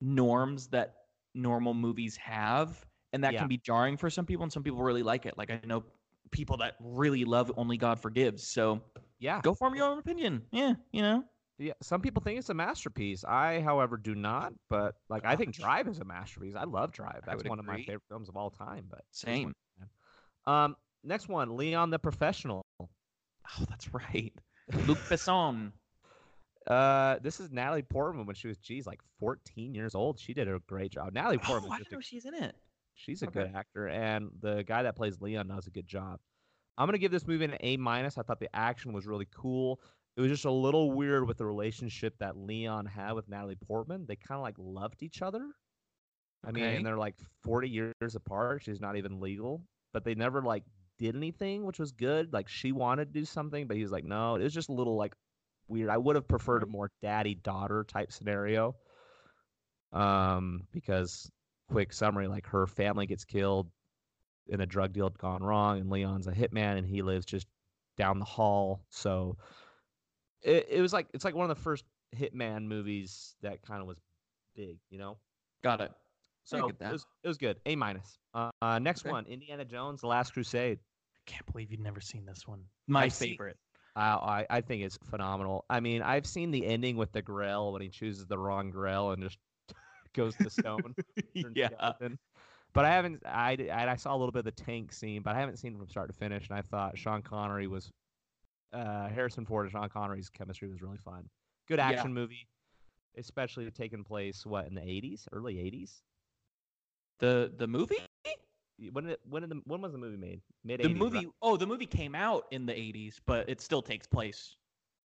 [0.01, 0.95] norms that
[1.35, 2.86] normal movies have,
[3.16, 3.40] and that Yeah.
[3.40, 5.36] can be jarring for some people, and some people really like it.
[5.36, 5.82] Like I know
[6.30, 8.46] people that really love Only God Forgives.
[8.46, 8.82] So
[9.18, 10.46] Yeah, go form your own opinion.
[10.52, 11.24] Yeah, you know.
[11.58, 13.24] Yeah, some people think it's a masterpiece.
[13.24, 14.52] I, however, do not.
[14.68, 16.54] But like, I think Drive is a masterpiece.
[16.54, 17.22] I love Drive.
[17.24, 18.86] That's one of my favorite films of all time.
[18.90, 19.54] But Same.
[20.46, 22.66] Um, next one, Leon the Professional.
[22.78, 22.86] Oh,
[23.70, 24.32] that's right.
[24.86, 25.72] Luc Besson.
[26.66, 30.18] Uh, this is Natalie Portman when she was, geez, like 14 years old.
[30.18, 31.12] She did a great job.
[31.12, 32.56] Natalie Oh, Portman, I didn't know she's in it.
[32.97, 33.47] She's a Okay.
[33.47, 36.20] good actor, and the guy that plays Leon does a good job.
[36.78, 38.18] I'm gonna give this movie an A minus.
[38.18, 39.80] I thought the action was really cool.
[40.16, 44.07] It was just a little weird with the relationship that Leon had with Natalie Portman.
[44.07, 45.53] They kind of like loved each other.
[46.44, 48.62] I mean, and they're like 40 years apart.
[48.62, 50.64] She's not even legal, but they never like
[50.99, 52.32] did anything, which was good.
[52.32, 54.36] Like she wanted to do something, but he was like, no.
[54.36, 55.14] It was just a little like
[55.68, 55.90] weird.
[55.90, 58.76] I would have preferred a more daddy daughter type scenario.
[59.92, 61.30] Um, because
[61.70, 63.70] quick summary, like her family gets killed
[64.48, 67.46] in a drug deal gone wrong, and Leon's a hitman, and he lives just
[67.96, 68.80] down the hall.
[68.90, 69.36] So
[70.42, 71.84] it, it was like it's like one of the first
[72.16, 73.98] hitman movies that kind of was
[74.54, 75.18] big, you know.
[75.62, 75.92] Got it.
[76.44, 77.58] So it was it was good.
[77.66, 78.18] A minus.
[78.32, 79.10] Uh, uh, next Okay.
[79.10, 80.78] one, Indiana Jones: The Last Crusade.
[80.78, 82.62] I can't believe you've never seen this one.
[82.86, 83.56] My I've favorite.
[83.96, 85.64] I, I I think it's phenomenal.
[85.68, 89.10] I mean, I've seen the ending with the Grail when he chooses the wrong Grail
[89.10, 89.38] and just
[90.16, 90.94] goes to stone.
[91.54, 91.68] yeah.
[91.68, 92.18] skeleton.
[92.72, 93.22] But I haven't.
[93.24, 95.78] I I saw a little bit of the tank scene, but I haven't seen it
[95.78, 96.48] from start to finish.
[96.48, 97.90] And I thought Sean Connery was,
[98.72, 101.28] uh, Harrison Ford and Sean Connery's chemistry was really fun.
[101.68, 101.90] Good Yeah.
[101.90, 102.48] action movie,
[103.16, 106.02] especially taking place what in the eighties, early eighties.
[107.18, 107.96] The the movie?
[108.92, 110.42] When did it, when did the when was the movie made?
[110.62, 114.06] Mid The movie oh, the movie came out in the 80s, but it still takes
[114.06, 114.56] place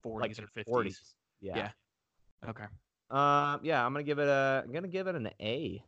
[0.05, 1.15] 40s like or 50s.
[1.41, 1.57] Yeah.
[1.57, 2.49] Yeah.
[2.49, 2.65] Okay.
[3.09, 3.61] Um.
[3.63, 3.85] Yeah.
[3.85, 4.63] I'm gonna give it a.
[4.65, 5.83] I'm gonna give it an A.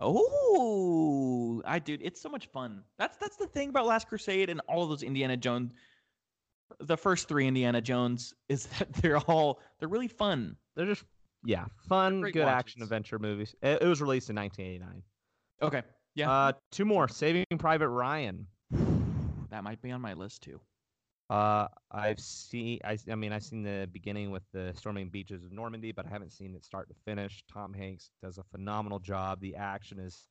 [0.00, 2.82] Oh, I dude, it's so much fun.
[2.98, 5.72] That's that's the thing about Last Crusade and all of those Indiana Jones.
[6.80, 10.56] The first three Indiana Jones is that they're all they're really fun.
[10.74, 11.04] They're just
[11.44, 13.54] yeah, fun, good action adventure movies.
[13.62, 15.02] It, it was released in 1989.
[15.62, 15.82] Okay.
[16.14, 16.30] Yeah.
[16.30, 17.06] Uh, two more.
[17.06, 18.46] Saving Private Ryan.
[19.50, 20.60] that might be on my list too.
[21.30, 22.80] Uh, I've seen.
[22.84, 26.32] I mean, I've seen the beginning with the storming beaches of Normandy, but I haven't
[26.32, 27.42] seen it start to finish.
[27.52, 29.40] Tom Hanks does a phenomenal job.
[29.40, 30.28] The action is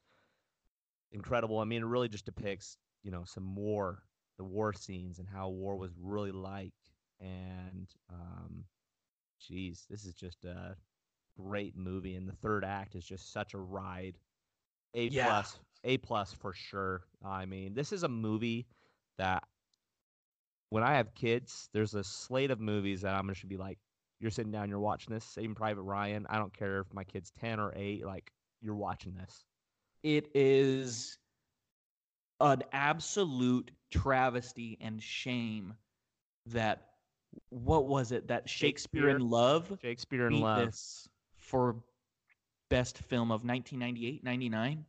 [1.11, 1.59] incredible.
[1.59, 4.03] I mean, it really just depicts, you know, some war,
[4.37, 6.73] the war scenes, and how war was really like.
[7.19, 8.65] And, um,
[9.39, 10.75] geez, this is just a
[11.37, 14.17] great movie, and the third act is just such a ride.
[14.93, 15.25] A Yeah.
[15.25, 17.01] plus, A plus for sure.
[17.23, 18.67] I mean, this is a movie
[19.17, 19.43] that
[20.73, 23.77] when I have kids, there's a slate of movies that I'm gonna should be like,
[24.19, 25.23] you're sitting down, you're watching this.
[25.23, 26.25] Saving Private Ryan.
[26.27, 28.03] I don't care if my kid's ten or eight.
[28.03, 29.45] Like, you're watching this.
[30.01, 31.19] It is
[32.39, 35.75] an absolute travesty and shame
[36.47, 36.87] that
[37.49, 40.65] what was it that Shakespeare in Love Shakespeare in Love.
[40.65, 41.07] this
[41.37, 41.75] for
[42.69, 44.85] best film of 1998 99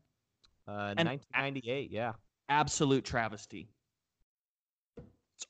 [0.66, 1.90] Uh, 1998.
[1.90, 2.12] Yeah.
[2.48, 3.68] absolute travesty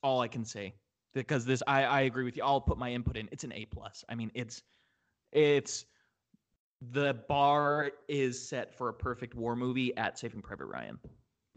[0.02, 0.74] all i can say
[1.14, 3.64] because this i i agree with you i'll put my input in it's an a
[3.66, 4.62] plus i mean it's
[5.32, 5.86] it's
[6.90, 10.98] the bar is set for a perfect war movie at saving private ryan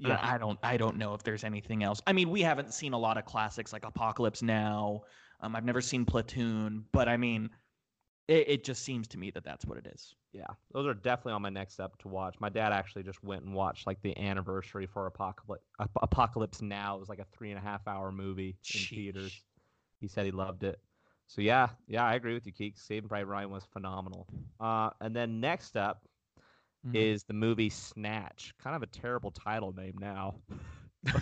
[0.10, 0.20] Yeah.
[0.22, 2.02] I don't I don't know if there's anything else.
[2.06, 5.02] I mean, we haven't seen a lot of classics like Apocalypse Now.
[5.42, 7.50] Um, I've never seen Platoon, but I mean,
[8.28, 10.16] it, it just seems to me that that's what it is.
[10.34, 12.36] Yeah, those are definitely on my next up to watch.
[12.40, 15.64] My dad actually just went and watched like the anniversary for Apocalypse
[16.02, 16.96] Apocalypse Now.
[16.96, 19.44] It was like a three and a half hour movie in theaters.
[20.00, 20.80] He said he loved it.
[21.28, 22.78] So yeah, yeah, I agree with you, Keek.
[22.78, 24.28] Saving Private Ryan was phenomenal.
[24.60, 26.04] Uh, and then next up
[26.86, 26.96] Mhm.
[26.96, 28.54] is the movie Snatch.
[28.64, 30.36] Kind of a terrible title name now.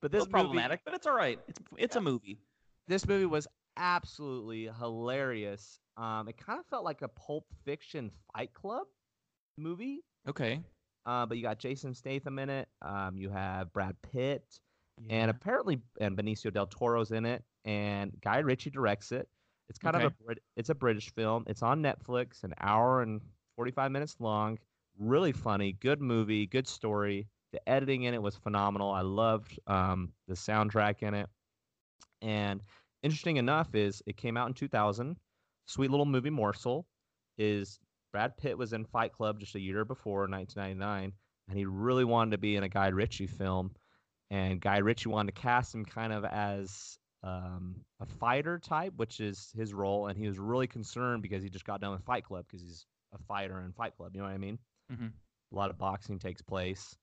[0.00, 1.40] but This this movie, problematic, but it's all right.
[1.48, 2.38] It's it's a movie.
[2.86, 3.46] this movie was
[3.78, 5.78] absolutely hilarious.
[5.96, 8.86] Um, it kind of felt like a Pulp Fiction Fight Club
[9.56, 10.04] movie.
[10.28, 10.60] Okay.
[11.06, 12.68] Uh, but you got Jason Statham in it.
[12.82, 14.44] Um, you have Brad Pitt,
[15.00, 15.16] Yeah.
[15.22, 17.42] and apparently, and Benicio del Toro's in it.
[17.64, 19.28] and Guy Ritchie directs it.
[19.68, 21.44] It's kind of a Brit- it's a British film.
[21.46, 23.20] It's on Netflix, an hour and
[23.56, 24.58] 45 minutes long.
[24.98, 27.26] Really funny, good movie, good story.
[27.52, 28.90] The editing in it was phenomenal.
[28.90, 31.28] I loved um, the soundtrack in it.
[32.22, 32.62] And
[33.02, 35.16] interesting enough is it came out in 2000.
[35.66, 36.86] Sweet little movie morsel
[37.36, 37.78] is
[38.12, 41.12] Brad Pitt was in Fight Club just a year before, 1999,
[41.48, 43.72] and he really wanted to be in a Guy Ritchie film.
[44.30, 49.20] And Guy Ritchie wanted to cast him kind of as um, a fighter type, which
[49.20, 50.06] is his role.
[50.08, 52.86] And he was really concerned because he just got done with Fight Club because he's
[53.14, 54.12] a fighter in Fight Club.
[54.14, 54.58] You know what I mean?
[54.92, 55.12] Mhm.
[55.52, 56.96] A lot of boxing takes place.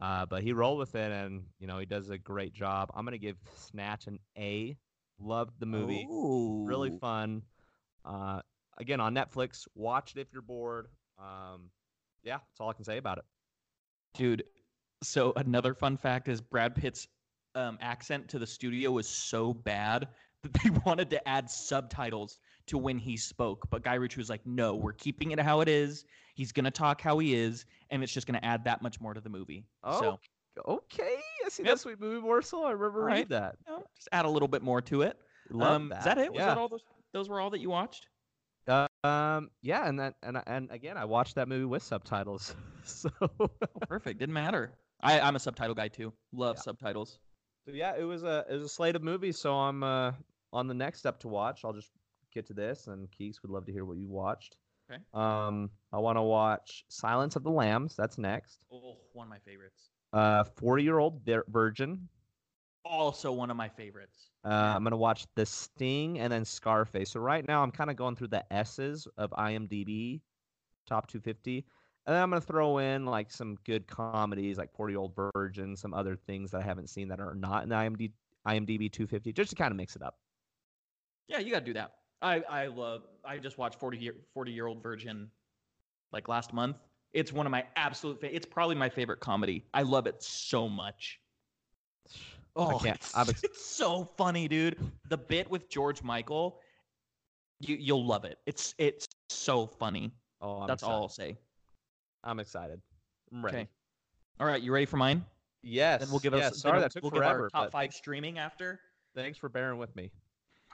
[0.00, 2.90] Uh, but he rolled with it, and you know he does a great job.
[2.94, 4.76] I'm gonna give Snatch an A.
[5.20, 6.06] Loved the movie,
[6.66, 7.42] really fun.
[8.04, 8.40] Uh,
[8.78, 9.66] again on Netflix.
[9.74, 10.88] Watch it if you're bored.
[11.18, 11.70] Um,
[12.22, 13.24] yeah, that's all I can say about it.
[14.14, 14.44] Dude,
[15.02, 17.08] so another fun fact is Brad Pitt's
[17.54, 20.08] um, accent to the studio was so bad
[20.42, 23.66] that they wanted to add subtitles to when he spoke.
[23.70, 26.04] But Guy Ritchie was like, no, we're keeping it how it is.
[26.34, 29.00] He's going to talk how he is, and it's just going to add that much
[29.00, 29.66] more to the movie.
[30.00, 30.18] So,
[30.66, 31.16] Okay,
[31.54, 31.72] see Yep.
[31.72, 32.64] that sweet movie morsel.
[32.64, 33.56] I remember All reading that.
[33.66, 35.16] you know, just add a little bit more to it.
[35.50, 35.98] Love um, that.
[36.00, 36.32] Is that it?
[36.32, 36.46] Was yeah.
[36.46, 36.82] that all those?
[37.12, 38.08] Those were all that you watched?
[38.66, 42.54] Uh, um, yeah, and that and and again, I watched that movie with subtitles.
[42.84, 43.50] so, Oh,
[43.88, 44.18] perfect.
[44.18, 44.72] Didn't matter.
[45.02, 46.12] I, I'm a subtitle guy too.
[46.32, 46.62] Love Yeah.
[46.62, 47.18] subtitles.
[47.66, 49.38] so yeah, it was a it was a slate of movies.
[49.38, 50.12] So I'm uh
[50.52, 51.60] on the next step to watch.
[51.64, 51.90] I'll just
[52.32, 54.56] get to this, and Keeks would love to hear what you watched.
[54.90, 55.00] Okay.
[55.14, 57.94] Um, I want to watch Silence of the Lambs.
[57.96, 58.58] That's next.
[58.72, 59.90] Oh, one of my favorites.
[60.14, 62.08] Uh, Forty Year Old Virgin.
[62.84, 64.30] Also one of my favorites.
[64.44, 67.10] Uh, I'm gonna watch The Sting and then Scarface.
[67.10, 70.20] So right now I'm kind of going through the S's of IMDb,
[70.86, 71.64] top 250,
[72.06, 75.76] and then I'm gonna throw in like some good comedies like 40 Year Old Virgin,
[75.76, 78.12] some other things that I haven't seen that are not in the IMDb
[78.46, 80.18] IMDb 250, just to kind of mix it up.
[81.26, 81.92] Yeah, you got to do that.
[82.22, 83.02] I I love.
[83.24, 85.30] I just watched 40 year 40 year old virgin
[86.12, 86.76] like last month.
[87.14, 88.20] It's one of my absolute.
[88.20, 89.64] Fa- it's probably my favorite comedy.
[89.72, 91.20] I love it so much.
[92.56, 94.76] Oh, it's, it's so funny, dude.
[95.08, 96.60] The bit with George Michael,
[97.60, 98.38] you you'll love it.
[98.46, 100.12] It's it's so funny.
[100.40, 100.94] Oh, I'm That's excited.
[100.94, 101.38] all I'll say.
[102.22, 102.80] I'm excited.
[103.32, 103.56] I'm ready.
[103.58, 103.68] Okay.
[104.40, 105.24] All right, you ready for mine?
[105.62, 106.00] Yes.
[106.00, 106.52] Then we'll give yes.
[106.52, 106.60] us.
[106.60, 107.48] Sorry that took we'll forever.
[107.50, 108.80] Top five streaming after.
[109.14, 110.10] Thanks for bearing with me.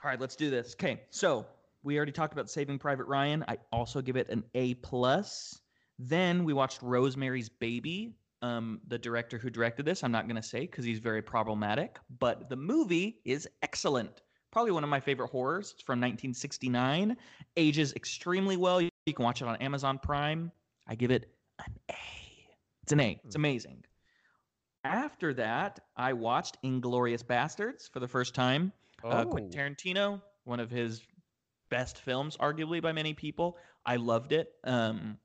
[0.02, 0.74] All right, let's do this.
[0.74, 1.46] Okay, so
[1.82, 3.44] we already talked about Saving Private Ryan.
[3.48, 5.60] I also give it an A plus.
[6.02, 8.14] Then we watched Rosemary's Baby.
[8.42, 12.48] Um, the director who directed this, I'm not gonna say because he's very problematic, but
[12.48, 14.22] the movie is excellent.
[14.50, 15.72] Probably one of my favorite horrors.
[15.74, 17.16] It's from 1969.
[17.58, 18.80] Ages extremely well.
[18.80, 20.50] You can watch it on Amazon Prime.
[20.88, 21.94] I give it an A.
[22.82, 23.20] It's an A.
[23.22, 23.40] It's Hmm.
[23.42, 23.84] amazing.
[24.84, 28.72] After that, I watched Inglourious Basterds for the first time.
[29.04, 29.62] Uh, Quentin Oh.
[29.62, 31.02] Tarantino, one of his
[31.68, 33.58] best films, arguably by many people.
[33.84, 34.54] I loved it.
[34.64, 35.18] Um,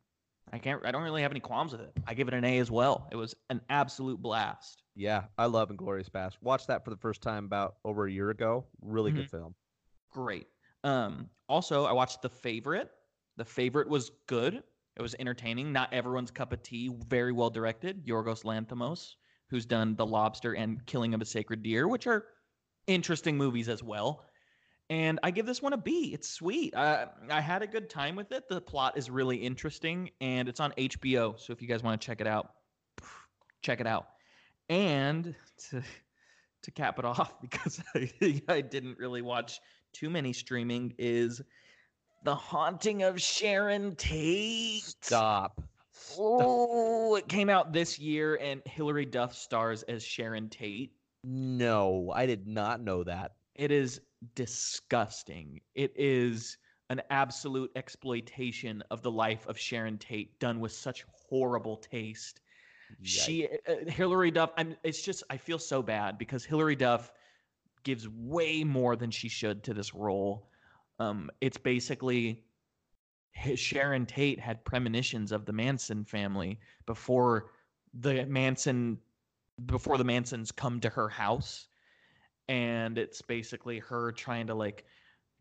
[0.51, 0.85] I can't.
[0.85, 1.91] I don't really have any qualms with it.
[2.07, 3.07] I give it an A as well.
[3.11, 4.83] It was an absolute blast.
[4.95, 6.37] Yeah, I love Inglourious Basterd.
[6.41, 8.65] Watched that for the first time about over a year ago.
[8.81, 9.21] Really Mm-hmm.
[9.21, 9.55] good film.
[10.11, 10.47] Great.
[10.83, 12.89] Um, also, I watched The Favorite.
[13.37, 14.63] The Favorite was good.
[14.95, 15.73] It was entertaining.
[15.73, 16.89] Not everyone's cup of tea.
[17.09, 18.05] Very well directed.
[18.05, 19.15] Yorgos Lanthimos,
[19.49, 22.25] who's done The Lobster and Killing of a Sacred Deer, which are
[22.87, 24.23] interesting movies as well.
[24.89, 26.11] And I give this one a B.
[26.13, 26.75] It's sweet.
[26.75, 28.47] I, I had a good time with it.
[28.47, 31.39] The plot is really interesting, and it's on HBO.
[31.39, 32.51] So if you guys want to check it out,
[33.61, 34.07] check it out.
[34.69, 35.35] And
[35.69, 35.81] to
[36.63, 39.59] to cap it off, because I, I didn't really watch
[39.93, 41.41] too many streaming, is
[42.23, 44.83] The Haunting of Sharon Tate.
[44.83, 45.61] Stop.
[46.17, 50.91] Oh, it came out this year, and Hilary Duff stars as Sharon Tate.
[51.23, 53.33] No, I did not know that.
[53.55, 54.01] It is
[54.33, 55.61] disgusting.
[55.75, 56.57] It is
[56.89, 62.41] an absolute exploitation of the life of Sharon Tate done with such horrible taste.
[63.01, 67.11] She uh, Hilary Duff I'm it's just I feel so bad because Hilary Duff
[67.83, 70.49] gives way more than she should to this role.
[70.99, 72.43] Um it's basically
[73.55, 77.51] Sharon Tate had premonitions of the Manson family before
[77.93, 78.99] the Manson
[79.65, 81.67] before the Mansons come to her house
[82.47, 84.85] and it's basically her trying to like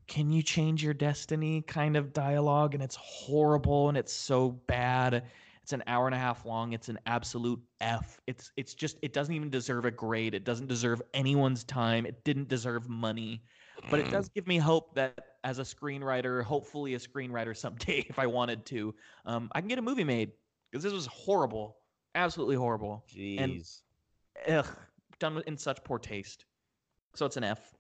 [0.07, 1.63] can you change your destiny?
[1.63, 5.25] kind of dialogue and it's horrible and it's so bad.
[5.63, 6.75] It's an hour and a half long.
[6.75, 8.21] It's an absolute f.
[8.27, 10.35] It's it's just it doesn't even deserve a grade.
[10.35, 12.05] It doesn't deserve anyone's time.
[12.05, 13.43] It didn't deserve money.
[13.91, 18.19] But it does give me hope that as a screenwriter hopefully a screenwriter someday if
[18.19, 18.95] i wanted to
[19.27, 20.33] um, i can get a movie made.
[20.71, 21.77] Because this was horrible.
[22.15, 23.05] Absolutely horrible.
[23.09, 23.83] Jeez.
[24.49, 24.67] ugh,
[25.19, 26.45] done in such poor taste.
[27.15, 27.75] So it's an F.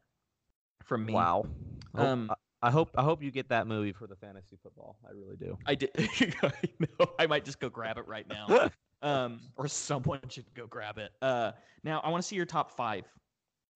[0.83, 1.15] from me.
[1.15, 1.47] Wow.
[1.95, 4.57] I hope- Um, I- I hope I hope you get that movie for the fantasy
[4.63, 4.97] football.
[5.07, 5.59] I really do.
[5.67, 5.91] I did.
[6.43, 7.07] I know.
[7.19, 8.71] I might just go grab it right now.
[9.03, 11.13] um, or someone should go grab it.
[11.23, 11.53] Uh,
[11.85, 13.05] now I want to see your top five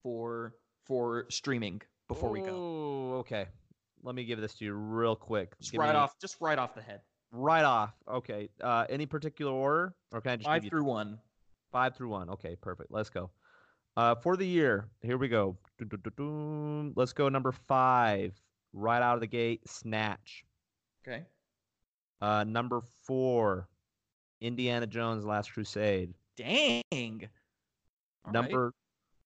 [0.03, 0.55] for
[0.87, 2.49] for streaming before we go.
[2.55, 3.47] Oh, okay.
[4.03, 5.59] Let me give this to you real quick.
[5.59, 7.01] Just Give right me- off, just right off the head.
[7.33, 7.93] Right off.
[8.09, 8.49] Okay.
[8.61, 11.19] Uh, any particular order, or can I just Five give you through one.
[11.73, 12.31] five through one?
[12.31, 12.91] Okay, perfect.
[12.91, 13.31] Let's go.
[13.99, 15.57] Uh, for the year, here we go.
[16.95, 18.33] Let's go number five.
[18.73, 20.45] Right out of the gate, Snatch.
[21.03, 21.25] Okay.
[22.21, 23.67] Uh, number four,
[24.41, 26.15] Indiana Jones: Last Crusade.
[26.37, 26.83] Dang.
[26.93, 27.19] All
[28.27, 28.33] right.
[28.33, 28.73] number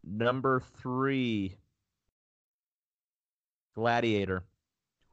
[0.03, 1.59] number three,
[3.75, 4.43] Gladiator.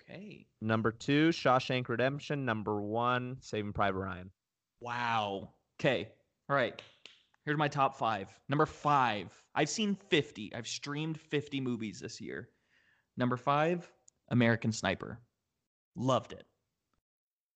[0.08, 0.46] Okay.
[0.60, 2.44] Number two, Shawshank Redemption.
[2.44, 4.30] Number one, Saving Private Ryan.
[4.78, 5.50] Wow.
[5.80, 6.08] Okay.
[6.48, 6.80] All right.
[7.46, 8.28] Here's my top five.
[8.48, 9.32] Number five.
[9.54, 10.52] I've seen 50.
[10.54, 12.48] I've streamed 50 movies this year.
[13.16, 13.90] Number five,
[14.28, 15.20] American Sniper.
[15.94, 16.44] Loved it.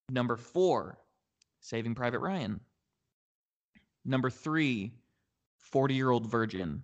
[0.09, 0.99] Number four,
[1.61, 2.61] Saving Private Ryan.
[4.05, 4.93] Number three,
[5.59, 6.83] 40 Year Old Virgin.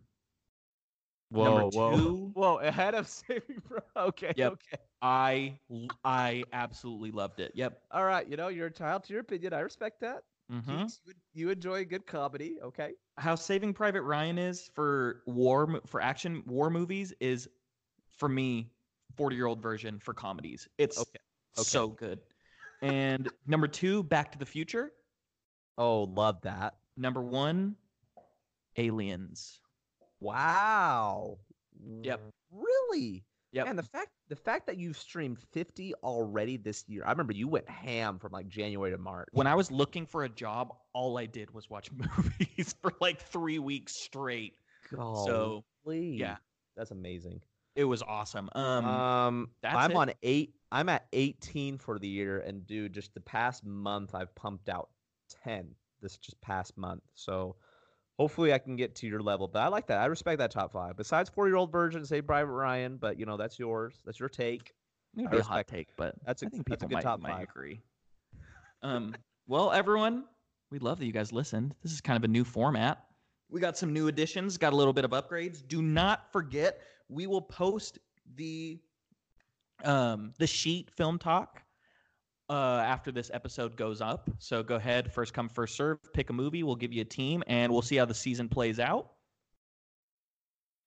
[1.30, 2.58] Number Whoa, whoa, whoa!
[2.58, 3.84] Ahead of Saving Private.
[3.96, 4.52] Okay, Yep.
[4.52, 4.82] okay.
[5.00, 5.58] I
[6.04, 7.52] I absolutely loved it.
[7.54, 7.80] Yep.
[7.92, 8.28] All right.
[8.28, 9.52] You know, you're entitled to your opinion.
[9.54, 10.22] I respect that.
[10.50, 10.96] Mhm.
[11.04, 12.58] You, you enjoy good comedy.
[12.62, 12.94] Okay.
[13.18, 17.48] how Saving Private Ryan is for war for action war movies is
[18.10, 18.70] for me
[19.16, 20.68] 40 year old version for comedies.
[20.78, 21.18] It's Okay,
[21.58, 21.62] okay.
[21.62, 22.20] so good.
[22.82, 24.92] And number 2 Back to the Future,
[25.78, 26.74] Oh, love that.
[26.96, 27.76] number 1
[28.76, 29.60] Aliens.
[30.20, 31.38] Wow.
[32.02, 32.32] Yep.
[32.50, 33.24] Really?
[33.56, 33.66] Yep.
[33.68, 37.04] And the fact the fact that you've streamed 50 already this year.
[37.06, 39.28] I remember you went ham from like January to March.
[39.32, 41.90] When I was looking for a job, all I did was watch
[42.38, 44.56] movies for like 3 weeks straight.
[45.26, 45.64] So,
[46.18, 46.36] yeah.
[46.76, 47.40] That's amazing.
[47.76, 48.50] It was awesome.
[48.54, 49.96] Um, Um, that's I'm it?
[49.96, 50.54] on eight.
[50.72, 54.90] I'm at 18 for the year, and dude, just the past month, I've pumped out
[55.44, 55.74] 10.
[56.02, 57.56] This just past month, so
[58.18, 59.48] hopefully I can get to your level.
[59.48, 59.98] But I like that.
[60.00, 60.96] I respect that top five.
[60.96, 63.94] Besides four year old virgin, say Private Ryan, but you know that's yours.
[64.04, 64.74] That's your take.
[65.16, 66.88] It would I be a hot take, but that's a- I think that's a people
[66.88, 67.42] good might, top might five.
[67.44, 67.80] agree.
[68.82, 69.14] Um,
[69.46, 70.24] well, everyone,
[70.70, 71.74] we love that you guys listened.
[71.82, 73.04] This is kind of a new format.
[73.48, 75.66] We got some new additions, got a little bit of upgrades.
[75.66, 77.98] Do not forget, we will post
[78.34, 78.78] the
[79.84, 81.62] um, the sheet film talk
[82.48, 84.30] uh, after this episode goes up.
[84.38, 85.98] So go ahead, first come, first serve.
[86.12, 86.62] Pick a movie.
[86.62, 89.12] We'll give you a team, and we'll see how the season plays out.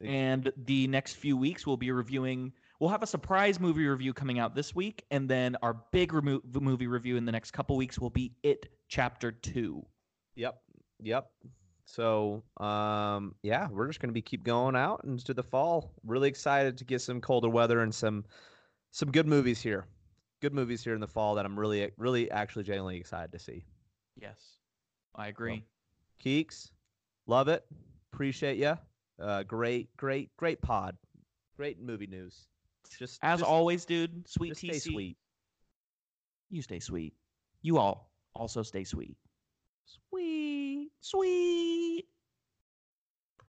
[0.01, 2.53] And the next few weeks, we'll be reviewing.
[2.80, 6.41] We'll have a surprise movie review coming out this week, and then our big remo-
[6.53, 9.86] movie review in the next couple weeks will be It Chapter Two.
[10.36, 10.62] Yep.
[11.01, 11.30] Yep.
[11.84, 15.91] So, um, yeah, we're just gonna be keep going out into the fall.
[16.05, 18.24] Really excited to get some colder weather and some
[18.91, 19.86] some good movies here.
[20.42, 23.64] Good movies here in the fall that I'm really, really, actually, genuinely excited to see.
[24.16, 24.40] Yes,
[25.16, 25.66] I agree.
[26.24, 26.72] Keeks,
[27.28, 27.66] love it.
[28.14, 28.78] Appreciate you.
[29.22, 30.96] Uh, great, great, great pod.
[31.58, 32.48] Great movie news.
[32.98, 34.68] Just As just, always, dude, sweet just TC.
[34.70, 35.18] stay sweet.
[36.50, 37.14] You stay sweet.
[37.62, 39.18] You all also stay sweet.
[40.10, 42.06] Sweet, sweet.